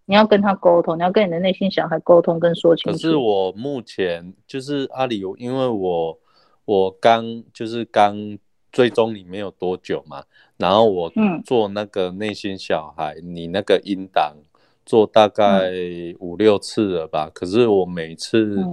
[0.09, 2.97] 你要跟他沟通，你要跟你的内心小孩沟通，跟说清楚。
[2.97, 6.19] 可是我目前就是阿里，因为我
[6.65, 8.39] 我刚就是刚
[8.71, 10.23] 追踪你没有多久嘛，
[10.59, 11.13] 然后我
[11.45, 14.37] 做那个内心小孩，嗯、你那个音档
[14.85, 15.73] 做大概
[16.21, 17.27] 五六次了吧？
[17.27, 18.65] 嗯、可是我每次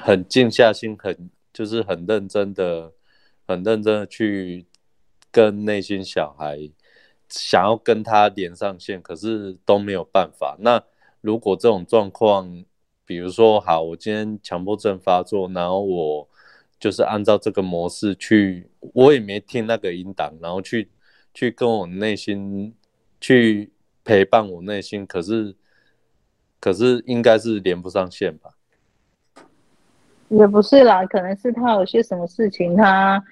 [0.00, 2.92] 很静下心，很就是很认真的，
[3.46, 4.64] 很认真的去
[5.30, 6.70] 跟内心小孩。
[7.30, 10.56] 想要跟他连上线，可是都没有办法。
[10.58, 10.82] 那
[11.20, 12.64] 如果这种状况，
[13.06, 16.28] 比如说，好，我今天强迫症发作，然后我
[16.78, 20.90] 就是按照这个模式去，我也没听那个音档，然后去
[21.32, 22.74] 去跟我内心
[23.20, 23.70] 去
[24.04, 25.54] 陪伴我内心，可是
[26.58, 28.50] 可是应该是连不上线吧？
[30.28, 33.22] 也不是啦，可能是他有些什么事情他。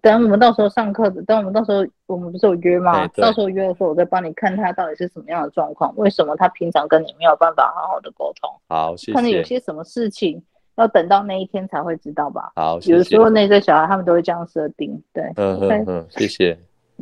[0.00, 3.06] 等我们到时候上课的，等我们到时候我们不是有约吗？
[3.08, 8.50] 到时候约的时候，我再帮你看他到底是什么样的状况，为什么他平常跟你没有办法好好的沟通？
[8.66, 9.12] 好，谢谢。
[9.12, 10.42] 可能有些什么事情
[10.76, 12.52] 要等到那一天才会知道吧？
[12.56, 12.92] 好，谢谢。
[12.92, 15.22] 有的时候那些小孩他们都会这样设定，对。
[15.36, 16.58] 嗯嗯嗯，谢谢。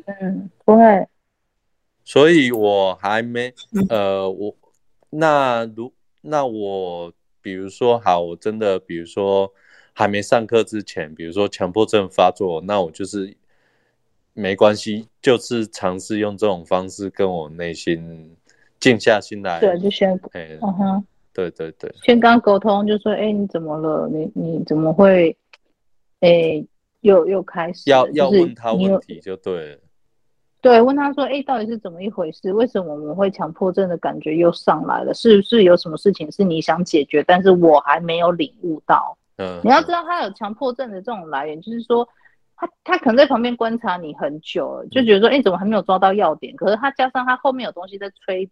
[0.07, 1.07] 嗯，不会。
[2.05, 3.55] 所以我还没
[3.89, 4.53] 呃，我
[5.11, 9.53] 那如那我比如说好，我真的比如说。
[9.93, 13.37] 还没上课之前，比如说强迫症发作，那我就是
[14.33, 18.35] 没关系，就是尝试用这种方式跟我内心
[18.81, 19.61] 静下心来。
[19.61, 24.09] 对，就先，哎，嗯哼，对对对，先刚沟通，就说，哎，你怎么了？
[24.09, 25.37] 你你怎么会，
[26.21, 26.65] 哎，
[27.03, 27.91] 又又开始？
[27.91, 29.79] 要要问他问题就对了。
[30.63, 32.53] 对，问他说，哎，到底是怎么一回事？
[32.53, 35.13] 为什么我们会强迫症的感觉又上来了？
[35.13, 39.19] 是不是有什么事情是你想解决，但是我还没有领悟到？
[39.37, 42.09] 嗯，你要知道他有强迫症的这种来源，就是说
[42.57, 46.55] 他他可能在旁边观察你很久了，就觉得说，哎、欸，怎么还没有抓到要点？
[46.57, 48.49] 可是他加上他后面有东西在催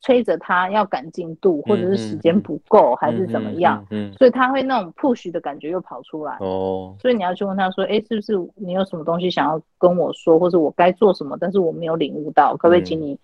[0.00, 3.84] 催着他要赶进度，或者是时间不够，还是怎么样？
[3.90, 6.36] 嗯，所以他会那种 push 的感觉又跑出来。
[6.40, 13.18] 哦，所以你要去问他说，哎、欸，是不是你有什么东西想要跟我说，或者我该做什么，但是我没有领悟到，可不可以请你？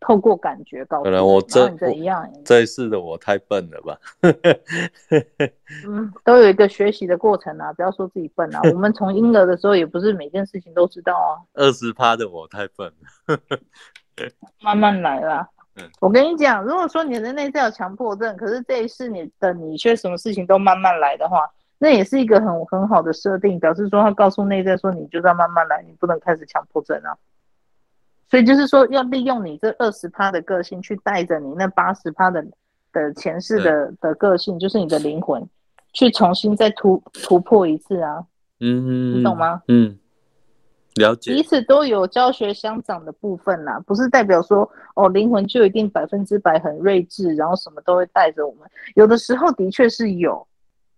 [0.00, 3.98] 透过感觉告诉，可能我这一样，这一次的我太笨了吧？
[5.86, 8.60] 嗯，都有一个学习的过程啊，不要说自己笨啊。
[8.72, 11.40] 我们从婴儿的时候也不是每件事情都知道啊。
[11.54, 12.92] 二十趴的我太笨
[13.26, 13.38] 了，
[14.62, 15.48] 慢慢来啦。
[16.00, 27.12] 我跟你讲，如果说你的内在有强迫症，可是这一世你的你却什么事情都慢慢来的话，那也是一个很很好的设定，表示说他告诉内在说，你就要慢慢来，你不能开始强迫症啊。
[28.28, 32.44] 所以就是说，要利用你这二十趴的个性，去带着你那八十趴的
[32.92, 35.40] 的前世的的个性，就是你的灵魂，
[35.92, 38.24] 去重新再突突破一次啊。
[38.58, 39.62] 嗯，你懂吗？
[39.68, 39.96] 嗯，
[40.96, 41.34] 了解。
[41.34, 48.68] 彼此都有教学相长的部分啦，不是代表说哦，灵魂就一定百分之百很睿智，然后什么都会带着我们。
[48.96, 50.44] 有的时候的确是有，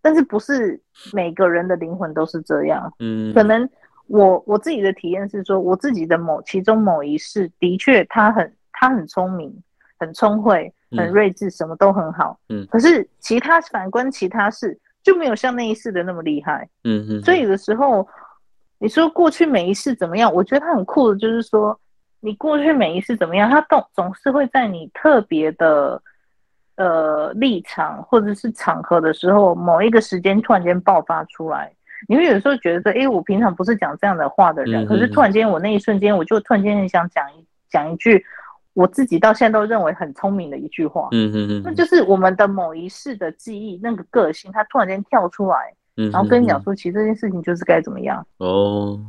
[0.01, 0.81] 但是不是
[1.13, 2.91] 每个人的灵魂都是这样。
[3.01, 3.69] 嗯，可能。
[4.09, 9.55] 我我自己的体验是说，我自己的某其中某一世的确他很他很聪明，
[9.99, 12.39] 很聪慧，很睿智，什么都很好。
[12.49, 12.67] 嗯。
[12.71, 16.69] 可是其他反观其他事就没有像那一世的那么厉害。
[16.85, 17.23] 嗯嗯。
[17.23, 18.09] 所以有的时候
[18.79, 20.33] 你说过去每一世怎么样？
[20.33, 21.79] 我觉得他很酷的，就是说
[22.21, 26.03] 你过去每一世怎么样，他总总是会在你特别的
[26.77, 31.73] 呃立场或者是场合的时候，某一个时间突然间爆发出来。
[32.07, 38.25] 你会有时候觉得说，哎，我平常不是讲这样的话的人，嗯、可是突然间我那一瞬间，我就突然间很想讲一讲一句，
[38.75, 41.09] 我自己到现在都认为很聪明的一句话。
[41.13, 45.57] 嗯嗯嗯，那就是我们的某一世的记忆，那个个性，它突然间跳出来，
[45.97, 48.25] 嗯、然后跟你讲说，其实这件事情就是该怎么样。
[48.39, 49.01] 哦。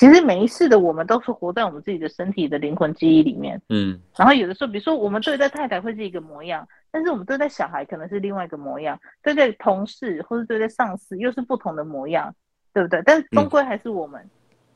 [0.00, 12.34] 其实每一世的我们都是活在我们自己的身体的灵魂记忆里面，嗯，然后有的时候，比如说我们对待太太会是一个模样，但是我们对待小孩可能是另外一个模样，对待同事或者对待上司又是不同的模样，
[12.72, 13.02] 对不对？
[13.04, 14.30] 但是终归还是我们，嗯、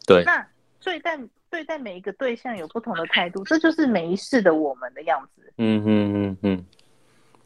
[0.06, 0.24] 对。
[0.24, 0.46] 那
[0.78, 5.50] 对待对待每一个对象有不同的态度，这就是每一世的我们的样子。
[5.56, 6.64] 嗯嗯嗯嗯，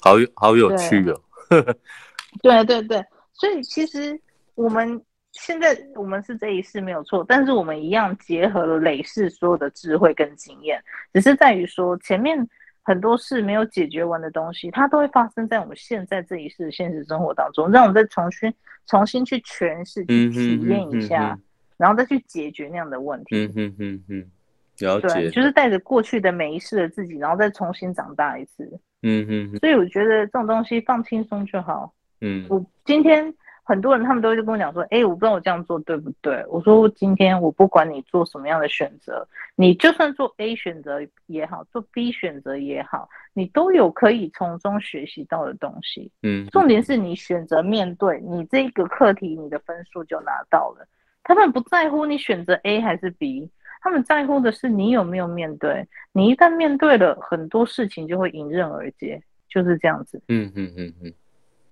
[0.01, 1.21] 好好有趣哦。
[2.43, 4.21] 对对对，所以其实
[4.57, 5.01] 我们。
[5.33, 12.49] 现在我们是这一世没有错，但是我们一样结合了累世所有的智慧跟经验，只是在于说前面
[12.83, 18.53] 很多事没有解决完的东西，它都会发生在我们现在这一世现实生活当中，让我们再重新
[18.87, 21.43] 重新去诠释、去体验一下，嗯哼嗯哼，
[21.77, 23.37] 然后再去解决那样的问题。
[23.37, 24.31] 嗯哼嗯嗯，
[24.79, 25.09] 了解。
[25.09, 28.65] 对，就是带着过去的每一世的自己，然后再重新长大一次。
[29.03, 31.93] 嗯嗯，所以我觉得这种东西放轻松就好。
[32.23, 33.33] 嗯，我今天。
[33.69, 36.43] 很多人他们都会跟我讲说，哎、欸，我不知道我这样做对不对？
[36.49, 46.11] 我说今天我不管你做什么样的选择，你就算做 A 选择也好，做 B 选择也好，你都有可以从中学习到的东西。
[46.23, 50.89] 嗯，重点是你选择面对你这个课题，你的分数就拿到了。
[51.23, 53.51] 他们不在乎你选择 A 还是 B，
[53.83, 55.87] 他们在乎的是你有没有面对。
[56.13, 60.23] 你一旦面对了，很多事情就会迎刃而解，就是这样子。
[60.29, 61.13] 嗯嗯嗯嗯。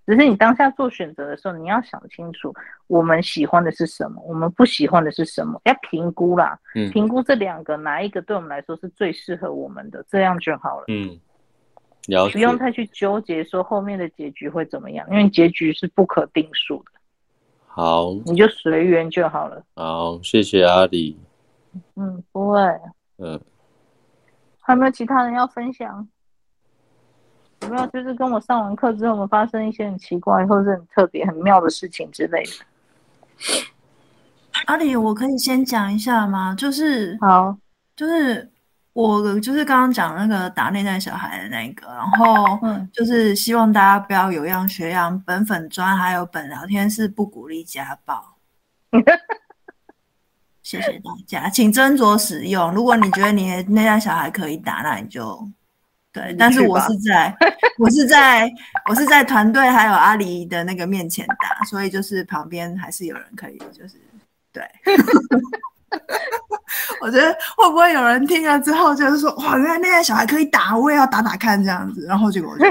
[0.06, 2.54] 只是你当下做选择的时候，你要想清楚，
[2.86, 6.56] 我们喜欢的是什么，我们不喜欢的是什么，要评估啦。
[6.76, 10.84] 嗯，评估这两个哪一个对我们来说是最适合我们的，这样就好了。
[10.86, 11.18] 嗯，
[12.30, 16.92] 不用太去纠结说后面的结局会怎么样，因为结局是不可定数的。
[17.66, 19.62] 好，你就随缘就好了。
[19.74, 21.18] 好，谢谢阿里。
[21.96, 22.60] 嗯，不会。
[23.18, 23.40] 嗯，
[24.60, 26.08] 还有没有其他人要分享？
[27.62, 32.50] 有没有就是跟我上完课之后，我们发生一些很奇怪或者很特别、很妙的事情之类的？
[34.66, 36.54] 阿里，我可以先讲一下吗？
[36.56, 37.56] 就是好，
[37.94, 38.50] 就是
[38.92, 42.58] 我就是刚刚讲那个打内在小孩的那个，然后
[42.92, 45.22] 就是希望大家不要有样学样。
[45.26, 48.36] 本粉专还有本聊天室不鼓励家暴，
[50.62, 52.72] 谢谢大家，请斟酌使用。
[52.72, 55.46] 如果你觉得你的内在小孩可以打，那你就
[56.20, 56.34] 对。
[56.38, 57.36] 但是我是在
[57.78, 58.50] 我是在
[58.88, 64.00] 我是在团队还有阿里的那个面前打，所以就是旁边还是有人可以就是。
[64.52, 64.64] 对，
[67.02, 72.64] 我觉得会不会有人听了之后就是说，哇，原来那些小孩可以打，我也要打打看这样子，然后结果就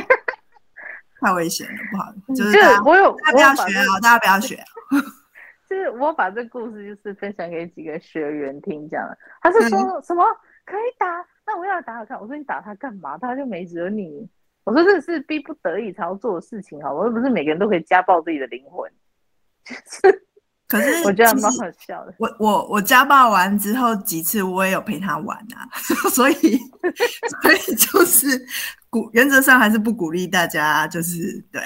[1.21, 4.55] 太危险了，不好，就是我有大家不要学啊，大家不要学。
[5.69, 9.07] 就是我把这故事就是分享给几个学员听，这样，
[9.43, 10.25] 他是说什么
[10.65, 11.05] 可以打，
[11.45, 12.19] 那我要打打看。
[12.19, 13.17] 我说你打他干嘛？
[13.17, 14.27] 他就没惹你。
[14.63, 18.91] 我说这是逼不得已才要做的事情，哈，我又不是每个人都可以家暴自己的灵魂，
[20.67, 22.15] 可是我觉得蛮好笑的。
[22.17, 25.69] 我我我家暴完之后几次，我也有陪他玩啊，
[26.09, 26.33] 所以
[27.43, 28.27] 所以就是
[28.89, 31.61] 鼓原则上还是不鼓励大家，就是对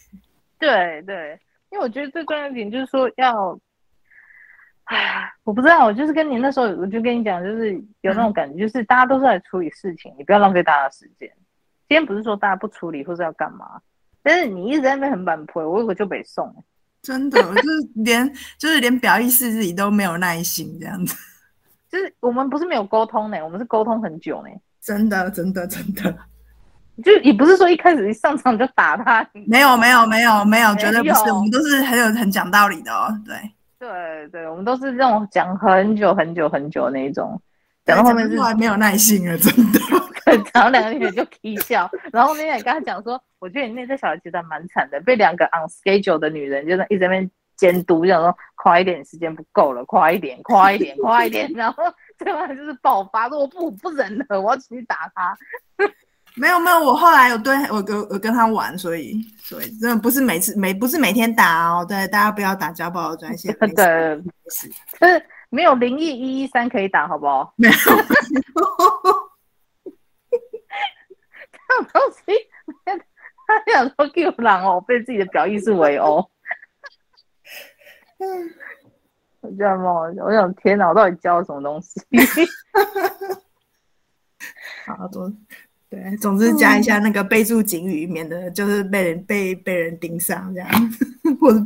[0.58, 1.38] 对对，
[1.70, 3.60] 因为我觉得最重要一点就是说要，
[4.90, 7.72] 哎， 我不知道，我就是跟你那时候，我就跟你讲，就是
[8.02, 11.28] 有那种感觉，就是大家都是来处理事情，你不要浪费大家的时间。
[11.88, 13.80] 今天不是说大家不处理或是要干嘛，
[14.22, 16.54] 但是你一直在那边很板婆，我我就被送。
[17.02, 21.16] 真的，就是连就是连表意识自己都没有耐心这样子，
[21.90, 24.50] 就是我们不是没有沟通呢，我们是沟通很久呢。
[24.82, 26.14] 真的，真的，真的，
[27.02, 33.08] 就也不是说一开始一上场就打他，没有，没有，没有，没有，绝对不是，我们都是很有很讲道理的哦。
[33.24, 33.34] 对，
[33.80, 37.40] 对，对，我们都是这种讲很久很久很久那一种，
[37.86, 39.80] 讲到后面是没有耐心了，真的。
[40.52, 51.82] 然后两个女人就啼笑，然后那天也跟他讲说，我觉得你内在小孩其实还蛮惨的，被两个 on schedule 的女人就是一直在那边监督，就想说快一点，时间不够了，快一点，快一点，快一点，然后
[52.18, 55.36] 最后就是爆发，说我不不忍了，我要出去打他。
[56.36, 64.68] 没有没有，我后来有对我跟我跟他玩，所以所以真的不是每次每不是每天打哦，对，大家不要打家暴的专线， 对，没事，
[65.00, 67.52] 就是没有零一一一三可以打，好不好？
[67.56, 67.74] 没有。
[71.92, 72.48] 东西，
[73.46, 76.28] 他想说 Q 狼哦，被自己的表意识围殴。
[78.18, 78.50] 嗯，
[79.40, 79.92] 我这样吗？
[80.24, 82.00] 我想天哪，我到底教了什么东西？
[84.86, 85.32] 好，总
[85.90, 90.70] 对，总之加一下那个备注警语，免得就是被人被被人盯上这样。
[91.40, 91.58] 或者，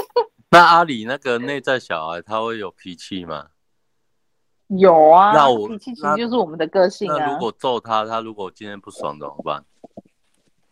[0.50, 3.48] 那阿里那个内在小孩，他会有脾气吗？
[4.68, 7.18] 有啊，那我脾气其实就是我们的个性啊。
[7.18, 9.62] 那如果揍他，他如果今天不爽怎么办？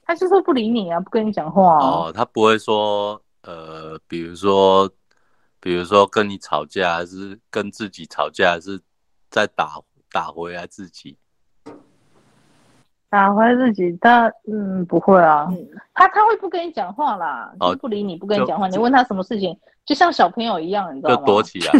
[0.06, 1.86] 他就是不理你啊，不跟你讲话啊。
[1.86, 4.90] 哦，他不会说，呃，比如说，
[5.60, 8.80] 比如说跟你吵架，还是跟自己吵架，还是
[9.30, 9.78] 再打
[10.10, 11.18] 打回来自己？
[13.14, 15.56] 打回来自己，他嗯不会啊，嗯、
[15.94, 19.56] 他他会不跟你讲话啦，哦、不理你不跟你讲话，你问他什么事情，
[19.86, 21.16] 就像小朋友一样，你知道吗？
[21.18, 21.72] 就躲起来。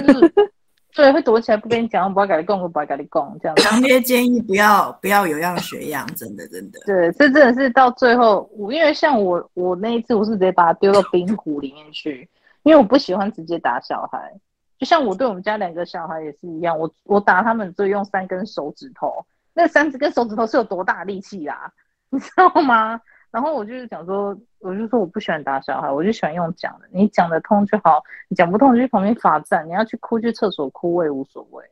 [0.95, 3.57] 对，会躲起来不跟你讲，我不要跟你讲，我不要跟你讲，这样。
[3.57, 6.79] 强烈建议不要不要有样学样，真的真的。
[6.87, 12.29] 对，这真的是到最后，我因为像我我那一次，我是直接把他丢到冰湖里面去，
[12.63, 14.33] 因为我不喜欢直接打小孩。
[14.79, 19.13] 就像我对我们家两个小孩也是一样，我我打他们就用三根手指头，
[19.55, 21.71] 那三十根手指头是有多大力气啊？
[22.11, 23.01] 你知道吗？
[23.31, 26.87] 然后我就是讲说，我就说我不喜欢打小孩，我就喜欢用讲的。
[26.93, 29.67] 你讲得通就好，你讲不通就去旁边罚站。
[29.67, 31.65] 你要去哭去厕所哭我也无所谓。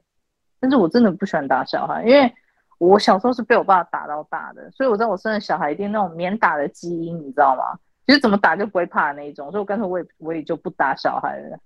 [0.59, 2.33] 但是我真的不喜欢打小孩，因为
[2.79, 7.79] 我小时候是被我爸打到大的，所以我在我生的小孩一定那种免打的基因，你知道吗？
[8.07, 9.49] 就是怎么打就不会怕那一种。
[9.53, 11.57] 所以我干脆我也我也就不打小孩了。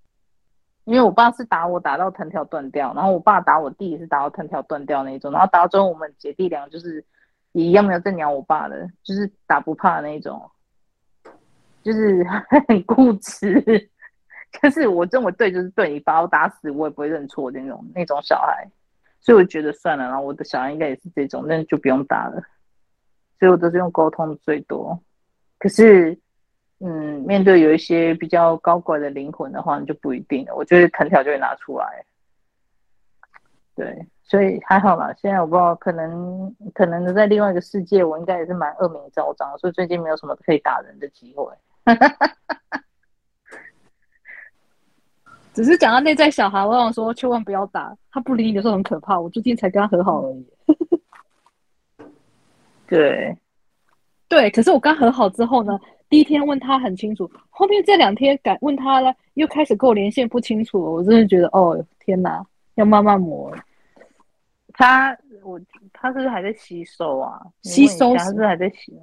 [0.86, 7.04] 因为我爸是打我打到藤条断掉，然后我爸打我弟也是打到藤条断掉那一种，然后打到最后我们姐弟俩就是。
[7.52, 10.50] 一样没有在鸟我爸的，就是打不怕的那种，
[11.82, 12.22] 就是
[12.68, 13.90] 很固执，
[14.60, 18.68] 就是我认为对就是对，你把我打死我也不会认错的那种那种小孩，
[19.20, 22.42] 所以我觉得算了，然后我的小孩应该也是这种，那就不用打了。
[23.38, 25.00] 所以我都是用沟通最多，
[25.58, 26.18] 可是，
[26.78, 30.54] 嗯，面对有一些比较高贵的灵魂的话，你就不一定了。
[30.54, 32.04] 我觉得藤条就会拿出来。
[33.74, 35.14] 对，所以还好啦。
[35.20, 41.50] 现在我不知道，可能可能在另外一个世界，我应该也是蛮恶名昭彰，所以最近没有什么可以打人的机会。
[45.54, 49.18] 只是讲到内在小孩，我想说，千万不要打他，不理你的时候很可怕。
[49.18, 50.46] 我最近才跟他和好而已。
[52.86, 53.34] 对，
[54.28, 55.78] 对，可是我刚和好之后呢，
[56.16, 60.90] 第一天问他很清楚，后面这两天敢问他了，又开始跟我连线不清楚了。
[60.90, 62.42] 我真的觉得，哦，天哪，
[62.76, 63.54] 要慢慢磨。
[64.72, 65.60] 他，我，
[65.92, 67.38] 他是不是还在吸收啊？
[67.64, 68.98] 吸收，他是不是还在吸？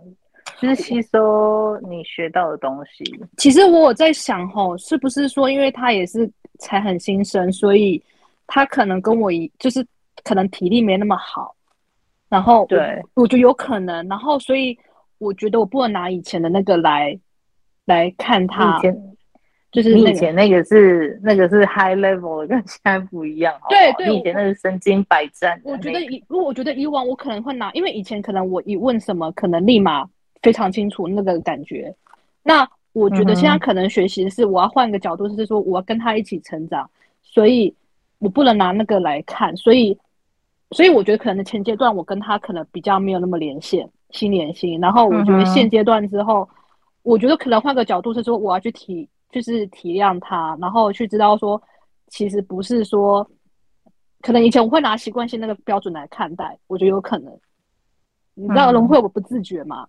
[0.59, 3.03] 就是吸收你学到的东西。
[3.38, 8.03] 其实我有在想，吼，是不是说，因为他也是才很新生，所以
[8.47, 9.86] 他可能跟我一，就是
[10.24, 11.55] 可能体力没那么好。
[12.28, 14.03] 然后对，我觉得有可能。
[14.07, 14.76] 然后所以
[15.18, 17.18] 我觉得我不能拿以前的那个来
[17.86, 19.16] 来看他，以前
[19.72, 23.53] 就是、那个、你以前那个是那个是 high level 的，跟现在不一样。
[23.70, 25.59] 对对，你以前那是身经百战。
[25.64, 30.07] 我觉得以，如果我觉得以往我可能会拿，因为以前可能我一问什么，可能立马
[30.41, 31.93] 非常清楚那个感觉。
[32.43, 36.89] 那我觉得现在可能学习是我要换个角度，是说我要跟他一起成长，
[37.22, 37.74] 所以
[38.20, 39.97] 我不能拿那个来看，所以。
[40.72, 44.80] 所以我觉得可能前阶段我跟他可能比较没有那么连线，心连心。
[44.80, 46.55] 然后我觉得现阶段之后，嗯、
[47.03, 51.61] 我觉得可能换个角度是说，我要去体，就是体谅他，然后去知道说，
[52.07, 53.30] 其实不是说，
[54.22, 57.38] 可能以前我会拿习惯性那个标准来看待，我觉得有可能。
[58.34, 59.86] 你知道人会有不自觉嘛？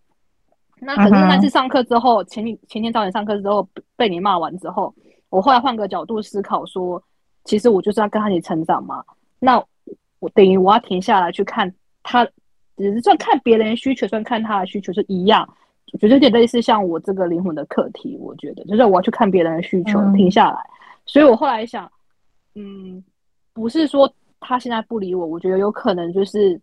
[0.80, 4.92] 嗯、那可是那次上课之后，前你前天早点上课之后被你骂完之后，
[5.30, 7.00] 我后来换个角度思考说，
[7.44, 9.04] 其实我就是要跟他一起成长嘛。
[9.38, 9.64] 那。
[10.20, 11.70] 我等于我要停下来去看
[12.02, 12.26] 他，
[12.76, 15.48] 只是算看别人的需求，算看他的需求是一样。
[15.92, 20.58] 我觉得有点类似像我这个灵魂的课题，我觉得就是我要去看别人的需求，停下来。
[21.06, 21.90] 所以我后来想，
[22.54, 23.02] 嗯，
[23.52, 26.60] 不是说他现在不理我，我觉得有可能就是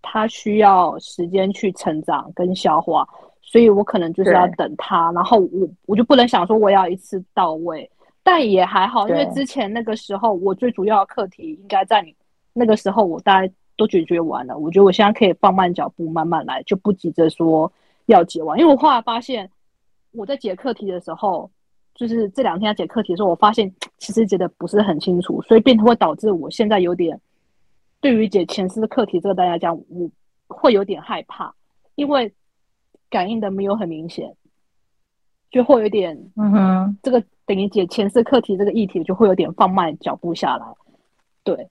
[0.00, 3.06] 他需要时间去成长跟消化，
[3.42, 5.12] 所以我可能就是要等他。
[5.12, 7.90] 然后我我就不能想说我要一次到位，
[8.22, 12.14] 但也还好，因为之前那个时候我最主要的课题应该在你。
[12.52, 17.72] 那个时候我大概都解决完了，我觉得我现在可以放慢脚步，慢慢来，就不急着说
[18.04, 18.58] 要解完。
[18.58, 19.50] 因为我后来发现，
[20.12, 21.50] 我在解课题的时候，
[21.94, 27.18] 就是这两天要解课题的时候，我发现其实解的不是很清楚，所以变成会导致我现在有点
[28.02, 30.10] 对于解前世的课题这个大家讲，我
[30.48, 31.54] 会有点害怕，
[31.94, 32.30] 因为
[33.08, 34.36] 感应的没有很明显，
[35.50, 40.66] 就会有点嗯哼，这个等于解前世课题这个议题就会有点放慢脚步下来，
[41.42, 41.66] 对。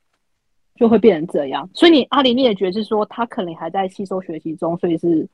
[0.80, 5.28] 就会变成这样，所以你阿里你也觉得是说他可能还在吸收学习中，所以是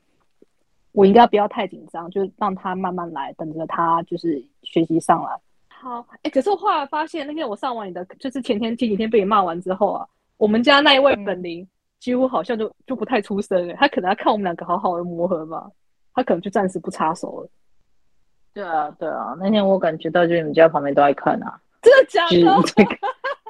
[0.90, 5.30] 我应该不要太紧张，就让他慢慢来，等着他就是学习上来。
[5.68, 10.04] 好，哎、欸，可是我后来发现那天我上完你的，就是前天前几天被你骂完之后啊，
[10.36, 11.64] 我们家那一位本灵
[12.00, 15.70] 几乎好像就就不太出声了，他可能要看我们两个好好的磨合吧，
[16.12, 17.48] 他可能就暂时不插手了。
[18.52, 22.36] 对啊，对啊，那天我感觉到就是你们家旁边都在看啊，真的假的？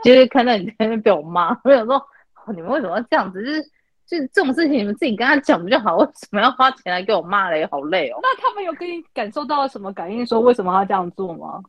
[0.05, 1.97] 就是看到你在那边被我骂， 我想说，
[2.45, 3.43] 哦，你们为什么要这样子？
[3.45, 3.63] 就是
[4.07, 5.97] 就是这种事情，你们自己跟他讲不就好？
[5.99, 7.67] 为什么要花钱来给我骂嘞？
[7.67, 8.19] 好累哦。
[8.23, 10.25] 那他们有跟你感受到什么感应？
[10.25, 11.61] 说为什么要这样做吗？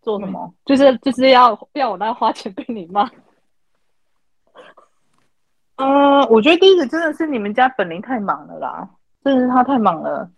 [0.00, 0.40] 做什么？
[0.46, 3.10] 嗯、就是就是要要我来花钱被你骂。
[5.76, 8.88] 嗯，我觉得第一个真的是你们家本林太忙了啦，
[9.22, 10.30] 真的是他太忙了。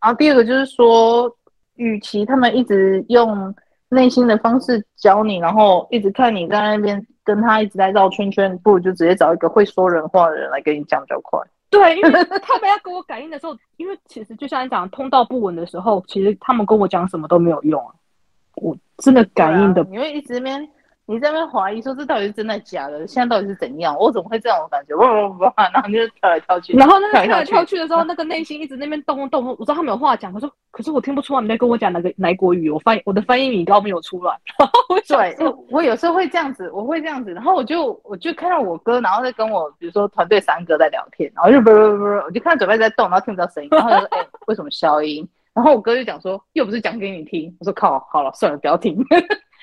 [0.00, 1.36] 然后第二个就是说，
[1.74, 3.54] 与其他们一直用。
[3.92, 11.38] 内心的方式教你，然后一直看你在那边跟他一直在绕圈圈，不如就直接找一个会说人话的人来跟你讲比较快。
[11.68, 17.94] 对，因为他们要跟我感应的时候，因为其实就像你讲通道不稳的时候，其实他们跟我讲什么都没有用啊。
[18.56, 20.68] 我真的感应的，你会一直那边。
[21.06, 23.06] 你在那边怀疑说，这到底是真的假的？
[23.06, 23.96] 现在到底是怎样？
[23.98, 24.94] 我怎么会这样的感觉？
[24.94, 26.74] 哇哇哇，然后你就跳来跳去。
[26.74, 29.46] 然后那个跳来跳去的时候，那个内心一直那边动动动。
[29.58, 32.70] 我知道他们有话讲，可是可是我听不出来你在跟我讲哪个哪国语。
[32.70, 34.38] 我翻我的翻译米高没有出来。
[35.08, 35.36] 对，
[35.70, 37.32] 我有时候会这样子，我会这样子。
[37.32, 45.28] 然后我就我就看到我哥，然后在跟我比如说团队三哥在聊天，然后就不不不，我就看到嘴巴在动，然后听不到声音，然后就说 哎、欸，为什么消音？
[45.52, 47.54] 然后我哥就讲说，又不是讲给你听。
[47.60, 48.96] 我说靠，好了，算了，不要听。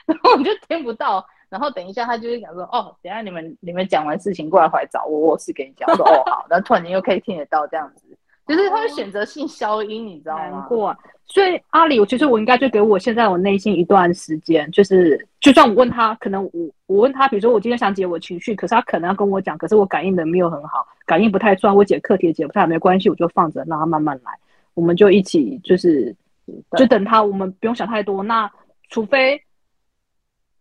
[0.10, 1.26] 然后我就听不到。
[1.50, 8.06] 然后等一下，他就会讲说：“哦，等一下你们你们讲完事情过来回来找我，我是跟你讲。”我说：“哦， 好。”然后突然间又可以听得到这样子，
[8.48, 10.68] 就是他会选择性消音，你知道吗？
[10.70, 16.52] 过、啊，所以阿里，我其实我应该就给我现在我内心一段时间，就是就算我问他，可能我
[16.86, 24.32] 我问他，比如说我今天想解我情绪，可是他可能要跟我讲，可是我感应的没有很好，感应不太顺，我解课题也解不太好，没关系，我就放着让他慢慢来，
[24.76, 26.16] 我们就一起就是
[26.78, 28.22] 就等他，我们不用想太多。
[28.22, 28.48] 那
[28.90, 29.42] 除非。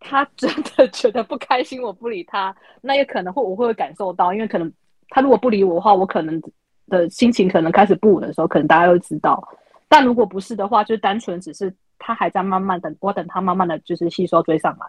[0.00, 4.72] 他真的觉得不开心，我不理他，那也可能会我会感受到，因为可能
[5.08, 6.40] 他如果不理我的话，我可能
[6.86, 9.42] 的心情可能开始不稳的时候，可能大家都知道。
[9.88, 14.86] 但如果不是的话，就单纯只是他还在慢慢等，我等他慢慢的就是吸收追上来。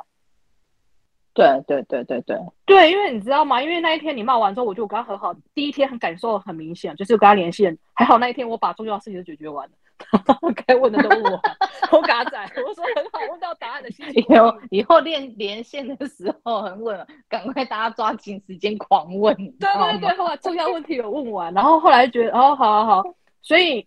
[1.34, 3.62] 对对对对对对，因为你知道吗？
[3.62, 9.74] 因为那一天你骂完之后，我就跟他和好，第一天很感受很明显，就是跟他连线，还好那一天我把重要的事情都解决完了。
[10.66, 11.42] 该问的都问我，
[11.92, 14.24] 我嘎仔， 我说很好，问到答案的心情。
[14.28, 19.36] 以后以后练连线的时候很稳，赶快大家抓紧时间狂问。
[19.36, 23.04] 对对对，后来重要问题有问完，然后后来觉得哦，好好好，
[23.42, 23.86] 所以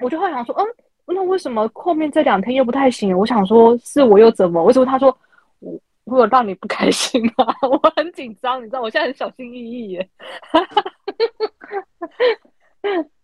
[0.00, 0.66] 我就会想说，嗯，
[1.06, 3.16] 那为什么后面这两天又不太行？
[3.16, 4.62] 我想说是我又怎么？
[4.64, 5.16] 为什么他说
[5.60, 7.46] 我我有让你不开心吗？
[7.62, 10.08] 我很紧张，你知道，我现在很小心翼翼耶。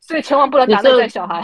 [0.00, 1.42] 所以千万不能打内在小孩。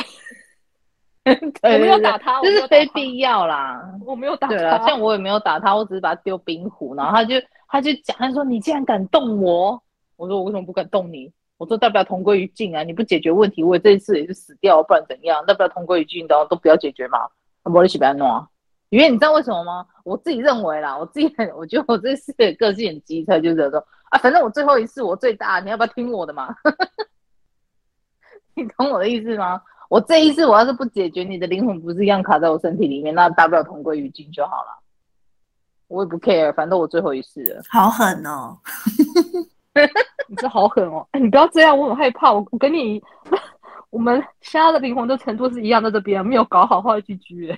[1.63, 3.83] 我没有打他，就是非必要啦。
[4.05, 7.37] 我没有打他，像我也没有打他，我只是把他丢冰壶，然后他就
[7.69, 9.83] 他就讲，他说你竟然敢动我，
[10.17, 11.33] 我说我为什么不敢动你？
[11.57, 12.83] 我说大不了同归于尽啊！
[12.83, 15.43] 你不解决问题，我这一次也是死掉，不然怎样？
[15.47, 17.21] 大不了同归于尽的都不要解决嘛？
[17.63, 18.47] 我你起不要弄啊！
[18.91, 19.87] 因为你知道为什么吗？
[20.05, 23.79] 我自己认为啦，我自己很，我觉得我这次的个性很机车，就是说
[24.11, 26.55] 啊，反正我最后一次我最大，你要不要听我的嘛？
[28.55, 29.63] 你懂我的意思吗？
[29.95, 34.83] 我这一次我要是不解决，你的灵魂不是一样卡在我身体里面，那大不了同归于尽就好了。
[35.87, 37.63] 我也不 care，反正我最后一次了。
[37.71, 38.59] 好狠哦！
[40.27, 41.07] 你这好狠哦！
[41.13, 42.33] 哎，你不要这样，我很害怕。
[42.33, 43.01] 我我跟你，
[43.91, 47.57] 我们现在的灵魂的程度是一样在，这边没有搞好坏句句哎。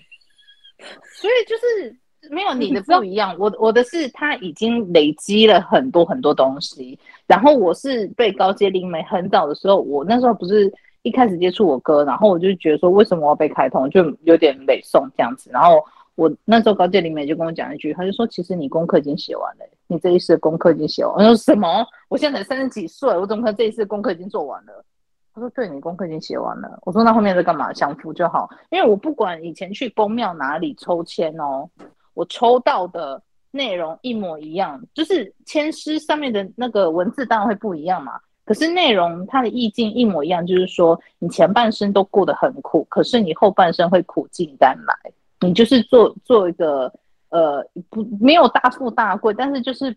[1.18, 1.96] 所以就是
[2.30, 10.70] 没有你的不一样，我我的是他已经累积了很多很多东西，然后我是被高阶灵媒很早的时候，我那时候不是。
[11.06, 15.48] 一开始接触我哥，然后我就觉得说，为什么我要被开通，就有点美送这样子。
[15.52, 15.80] 然后
[16.16, 21.22] 我那时候高阶灵媒就跟我讲一句，他就说，其实你功课已经写完了，你这一次功课已经写完了。
[21.22, 21.86] 我说什么？
[22.08, 24.84] 我现在才三十几岁，我怎么可能这一次功课已经做完了？
[25.32, 26.76] 他说，对，你功课已经写完了。
[26.82, 27.72] 我说那后面在干嘛？
[27.72, 31.70] 享福就好，因为我不管以前去公庙哪里抽签哦，
[32.14, 38.18] 我抽到的内容一模一样，就是签诗上面的那个文字当然会不一样嘛。
[38.46, 44.94] 可是内容它的意境一模一样，就是说你前半生都过得很苦，可是你后半生会苦尽甘来。
[45.40, 46.90] 你就是做做一个
[47.28, 49.94] 呃不没有大富大贵，但是就是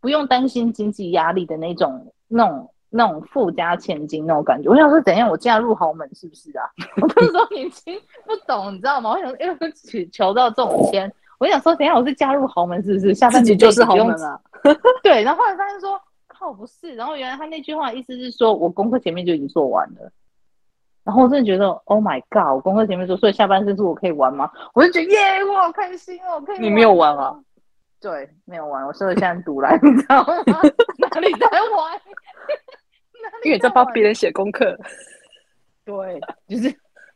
[0.00, 4.70] 不用担心经济压力的那种那种那种富家千金那种感觉。
[4.70, 6.64] 我想说，怎样我嫁入豪门是不是啊？
[7.02, 9.10] 我那时候年轻不懂，你知道吗？
[9.10, 13.12] 我想说，因为求求到这种签，我想说，等下我是嫁入豪门是不是？
[13.14, 14.40] 下半集就是豪门了。
[15.02, 16.00] 对，然后后来发现说。
[16.38, 20.10] 靠，不是，然后原来他那句话意思是说我功课前面就已经做完了，
[21.04, 24.50] 然后我真的觉得，Oh my god，我功课前面做，所以下半身是我可以玩吗？
[24.74, 26.58] 我就觉得耶，我好开心哦，可以。
[26.58, 27.38] 你没有玩啊？
[28.00, 30.34] 对，没有玩，我说的现在读来，你知道吗？
[30.98, 32.00] 哪里在玩？
[33.44, 34.78] 因为你在帮别人写功课。
[35.84, 36.74] 对，就是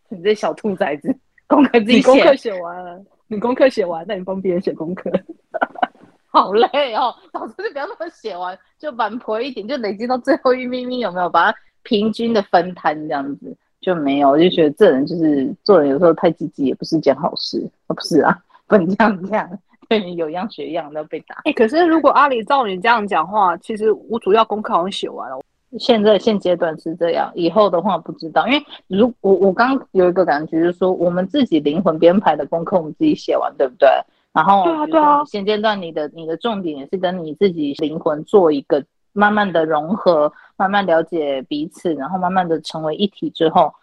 [0.08, 1.14] 你这小兔崽子，
[1.46, 5.10] 功课自己功课写完了，你功课写完，那你帮别人写功课。
[6.30, 14.30] 好累哦，老师就不要那么写完，就蛮婆一点，就累积到最后一咪咪，有没有把它平均的分摊这样子就没有？
[14.30, 19.58] 我就觉得这人就是做人有时候太积极也不是件好事，不是啊，不能这样这样，
[19.88, 21.34] 对你有样学样都被打。
[21.36, 25.40] 哎、欸，可是如果阿里照你这样讲话，其实我主要功课好像写完了。
[25.78, 33.88] 现在现阶段是这样，以后的话不知道，因为如我我刚有一个感觉就是说，我们自己灵魂编排的功课我们自己写完，对不对？
[34.32, 43.74] 然后，对啊，对啊，现阶段你的你的重点也是跟你自己灵魂做一个慢慢的融合，慢慢了解彼此，然后慢慢的成为一体之后，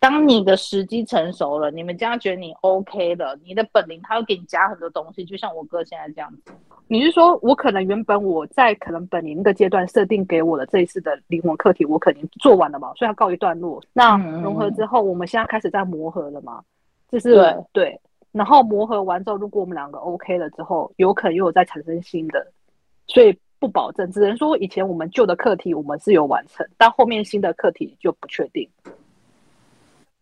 [0.00, 6.52] 当你的时机成熟了，你们家觉得你 OK 了，你的本灵他会给你加很多东西，就像我哥现在这样子。
[6.86, 13.82] 你是说我可能原本我在可能本灵那个阶段设定给我的这一次的灵魂课题，我肯定做完了嘛，所以要告一段落。
[13.92, 16.62] 那融合之后，我们现在开始在磨合了嘛？
[17.10, 17.34] 这是
[17.72, 18.00] 对。
[18.34, 22.44] 对然后磨合完之后，如果我们两个 OK 了之后，有可能又有再产生新的，
[23.06, 28.68] 所以不保证，只能说以前我们旧的课题我们是有完成，但后面新的课题就不确定。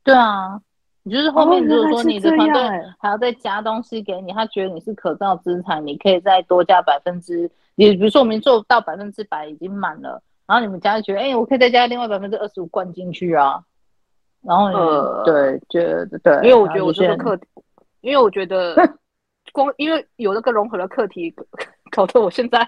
[0.05, 0.61] 对啊，
[1.03, 2.63] 你就是后面如果说你的团队
[2.99, 13.63] 还要再加东西给你，他觉得你是可造资产，你可以再多加百分之，你比如说我们做到百分之百已经满了，然后你们家就觉得，哎，我可以再加另外百分之二十五灌进去啊。
[14.43, 17.47] 然后呃，对，觉得对，因为我觉得我这个课题。
[18.03, 18.77] 因为我觉得，
[19.53, 21.35] 光因为有那个融合的课题，
[21.91, 22.59] 搞得我现在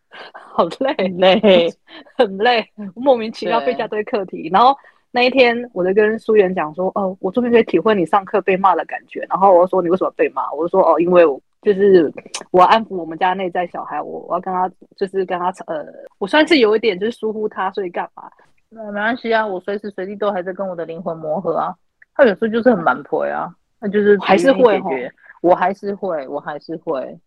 [0.32, 1.68] 好累累，
[2.16, 4.48] 很累，莫名其妙被加堆课题。
[4.52, 4.76] 然后
[5.10, 12.12] 那一天，我就跟苏媛讲说：“哦，我终于可以体会你上课被骂的感觉。”然后我说：“你为什么被骂？”我就说：“哦，因为我就是
[12.50, 15.86] 我要安抚我们家内在小孩，我我要跟他就是跟他呃，
[16.18, 18.24] 我算是有一点就是疏忽他，所以干嘛？
[18.70, 21.74] 那没关系啊，我随时随地都还在跟我的灵魂磨合啊。
[22.16, 25.12] 他有时候就是很蛮婆啊，那就是还是会决，
[25.42, 27.18] 我还是会，我还是会。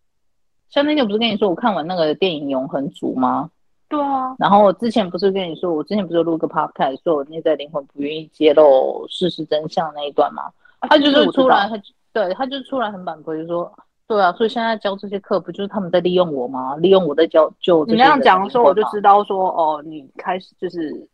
[0.68, 3.48] 像那天不是跟你说我看完那个电影《永恒族》吗？
[3.88, 4.34] 对啊。
[4.40, 10.42] 然后我之前不是跟你说，我之前不是录个 podcast 说我内在灵魂不愿意揭露事实真相那一段吗？
[10.80, 11.80] 他就是出来，他
[12.12, 13.72] 对他就出来很反驳，就说
[14.08, 16.74] 对啊，所以现在教这些课不就是他们在利用我吗？
[16.76, 21.08] 利用我在教就你那样讲的时候，我就知道说哦，你开始就是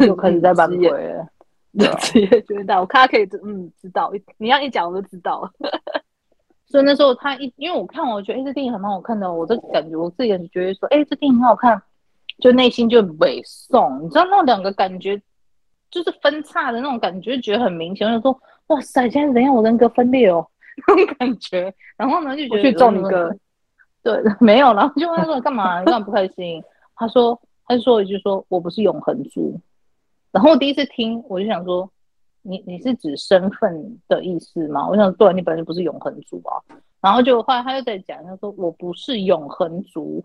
[0.00, 1.26] 就开始在 反驳了，
[2.00, 5.50] 职业 觉得我看他可以嗯知道，你要一讲我就知道了。
[6.66, 11.80] 所以那时候他一因为我看我觉得哎这电影很蛮好看的，我就感觉我自己也觉得说哎这电影很好看，
[12.40, 15.20] 就内心就委送，你知道那两个感觉
[15.90, 18.40] 就是分叉的那种感觉，觉得很明显，我就说。
[18.68, 19.08] 哇塞！
[19.08, 19.54] 现在怎样？
[19.54, 20.46] 我人格分裂哦，
[20.86, 21.74] 那种感觉。
[21.96, 23.34] 然后呢，就觉得去揍你哥。
[24.02, 24.74] 对，没有。
[24.74, 25.78] 然后就问他说：“干嘛？
[25.80, 26.62] 你干嘛不开心？”
[26.94, 29.58] 他说：“他就说一句说，我不是永恒族。”
[30.32, 31.90] 然后我第一次听，我就想说
[32.42, 36.60] ：“你你是指身份的意思吗？”我想：“对，你本来就不是永恒族啊。”
[37.00, 40.22] 然后就后来他又在讲，他说：“我不是永恒族。”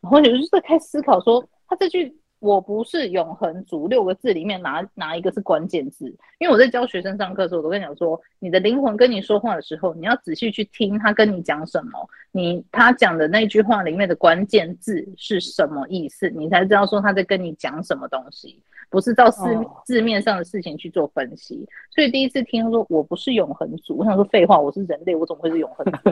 [0.00, 2.16] 然后我就在开始思考说，他这句。
[2.42, 6.06] 我不是永恒族六个字里面哪哪一个是关键字？
[6.40, 19.44] 因为我在教学生上课的时候，我都跟你讲说，你的灵魂跟你说话的时候，你要仔细去听他跟你讲什么，你他讲的那句话里面的关键字是什么意思，你才知道说他在跟你讲什么东西，不是照字
[19.86, 21.64] 字面上的事情去做分析。
[21.94, 26.10] 所以第一次听他说我不是永恒族，我想说废话，我是人类，我怎么会是永恒族？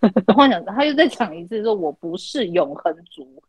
[0.26, 3.42] 然后想他又再讲一次说我不是永恒族。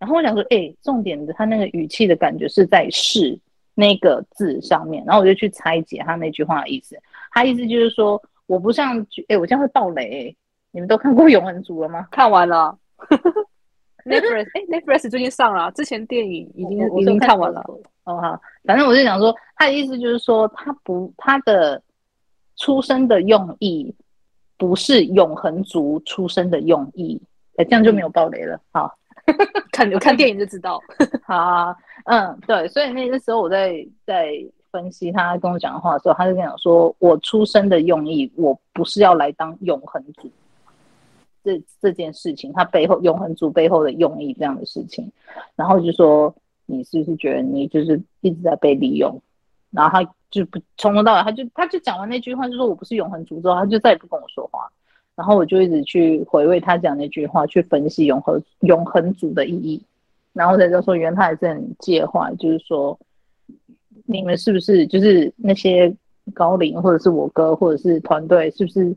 [0.00, 3.38] 然后我想说，哎、欸，重点的他那个语气的感觉是在“是”
[3.76, 6.98] 那个字上面，然后我就去拆解他那句话的意思。
[7.30, 10.36] 他意思就是说，我不像，哎、欸，我这样会爆雷、欸。
[10.72, 12.08] 你们都看过《永恒族》了吗？
[12.10, 12.78] 看完了。
[14.06, 17.60] Netflix，哎，Netflix 最近上了，之前电影已经已经看完了。
[18.04, 21.82] 哦好，反正我就想说，他的意思就是说，他不，他的
[22.56, 23.94] 出生的用意
[24.56, 27.20] 不是永恒族出生的用意。
[27.56, 28.58] 哎，这样就没有暴雷了。
[28.72, 28.96] 好。
[29.72, 30.80] 看，有看电影就知道。
[31.24, 34.32] 好、啊，嗯，对，所以那个时候我在在
[34.70, 40.30] 分析他跟我讲的话的时候，他就跟我讲说，我出生的用意，我不是要来当永恒主。
[41.42, 45.10] 这这件事情，他背后永恒族背后的用意这样的事情，
[45.56, 46.34] 然后就说，
[46.66, 49.18] 你是不是觉得你就是一直在被利用？
[49.70, 54.70] 然后他就不从头到尾，他就他就讲完那句话，就说我不是永恒族之后，他就再也不跟我说话。
[55.20, 59.78] 然后我就一直去回味他讲那句话，去分析永恒永恒族的意义，
[60.32, 62.98] 然后才就说，原来他还是很介怀，就是说，
[64.06, 65.94] 你们是不是就是那些
[66.32, 68.96] 高龄，或者是我哥，或者是团队，是不是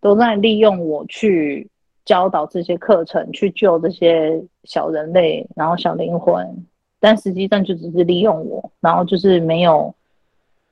[0.00, 1.68] 都在利用我去
[2.06, 6.64] 教导这些课程，去救这些小人类，然后小灵魂，
[6.98, 9.94] 但实际上就只是利用我，然后就是没有。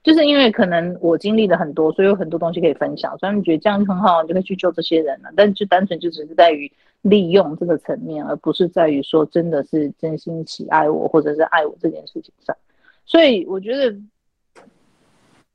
[0.09, 5.31] 就是因为可能我经历了很多，所以有很多东西可以分享，所以你觉得这样很好，你就可以去救这些人了。
[5.37, 12.57] 但就单纯就只是在于利用这个层面，而不是在于说真的是真心喜爱我或者是爱我这件事情上。
[13.05, 13.95] 所以我觉得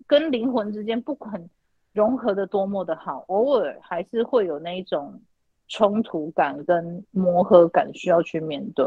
[0.06, 1.50] 跟灵魂之间不管
[1.92, 5.20] 融合的多么的好，偶尔还是会有那一种
[5.68, 8.86] 冲突感跟磨合感需要去面对。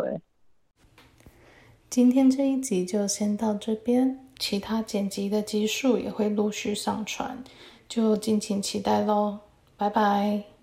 [1.91, 4.26] 今天这一集就先到这边。
[4.39, 7.43] 其他剪辑的集数也会陆续上传，
[7.89, 9.39] 就敬请期待喽，
[9.77, 10.56] 拜拜。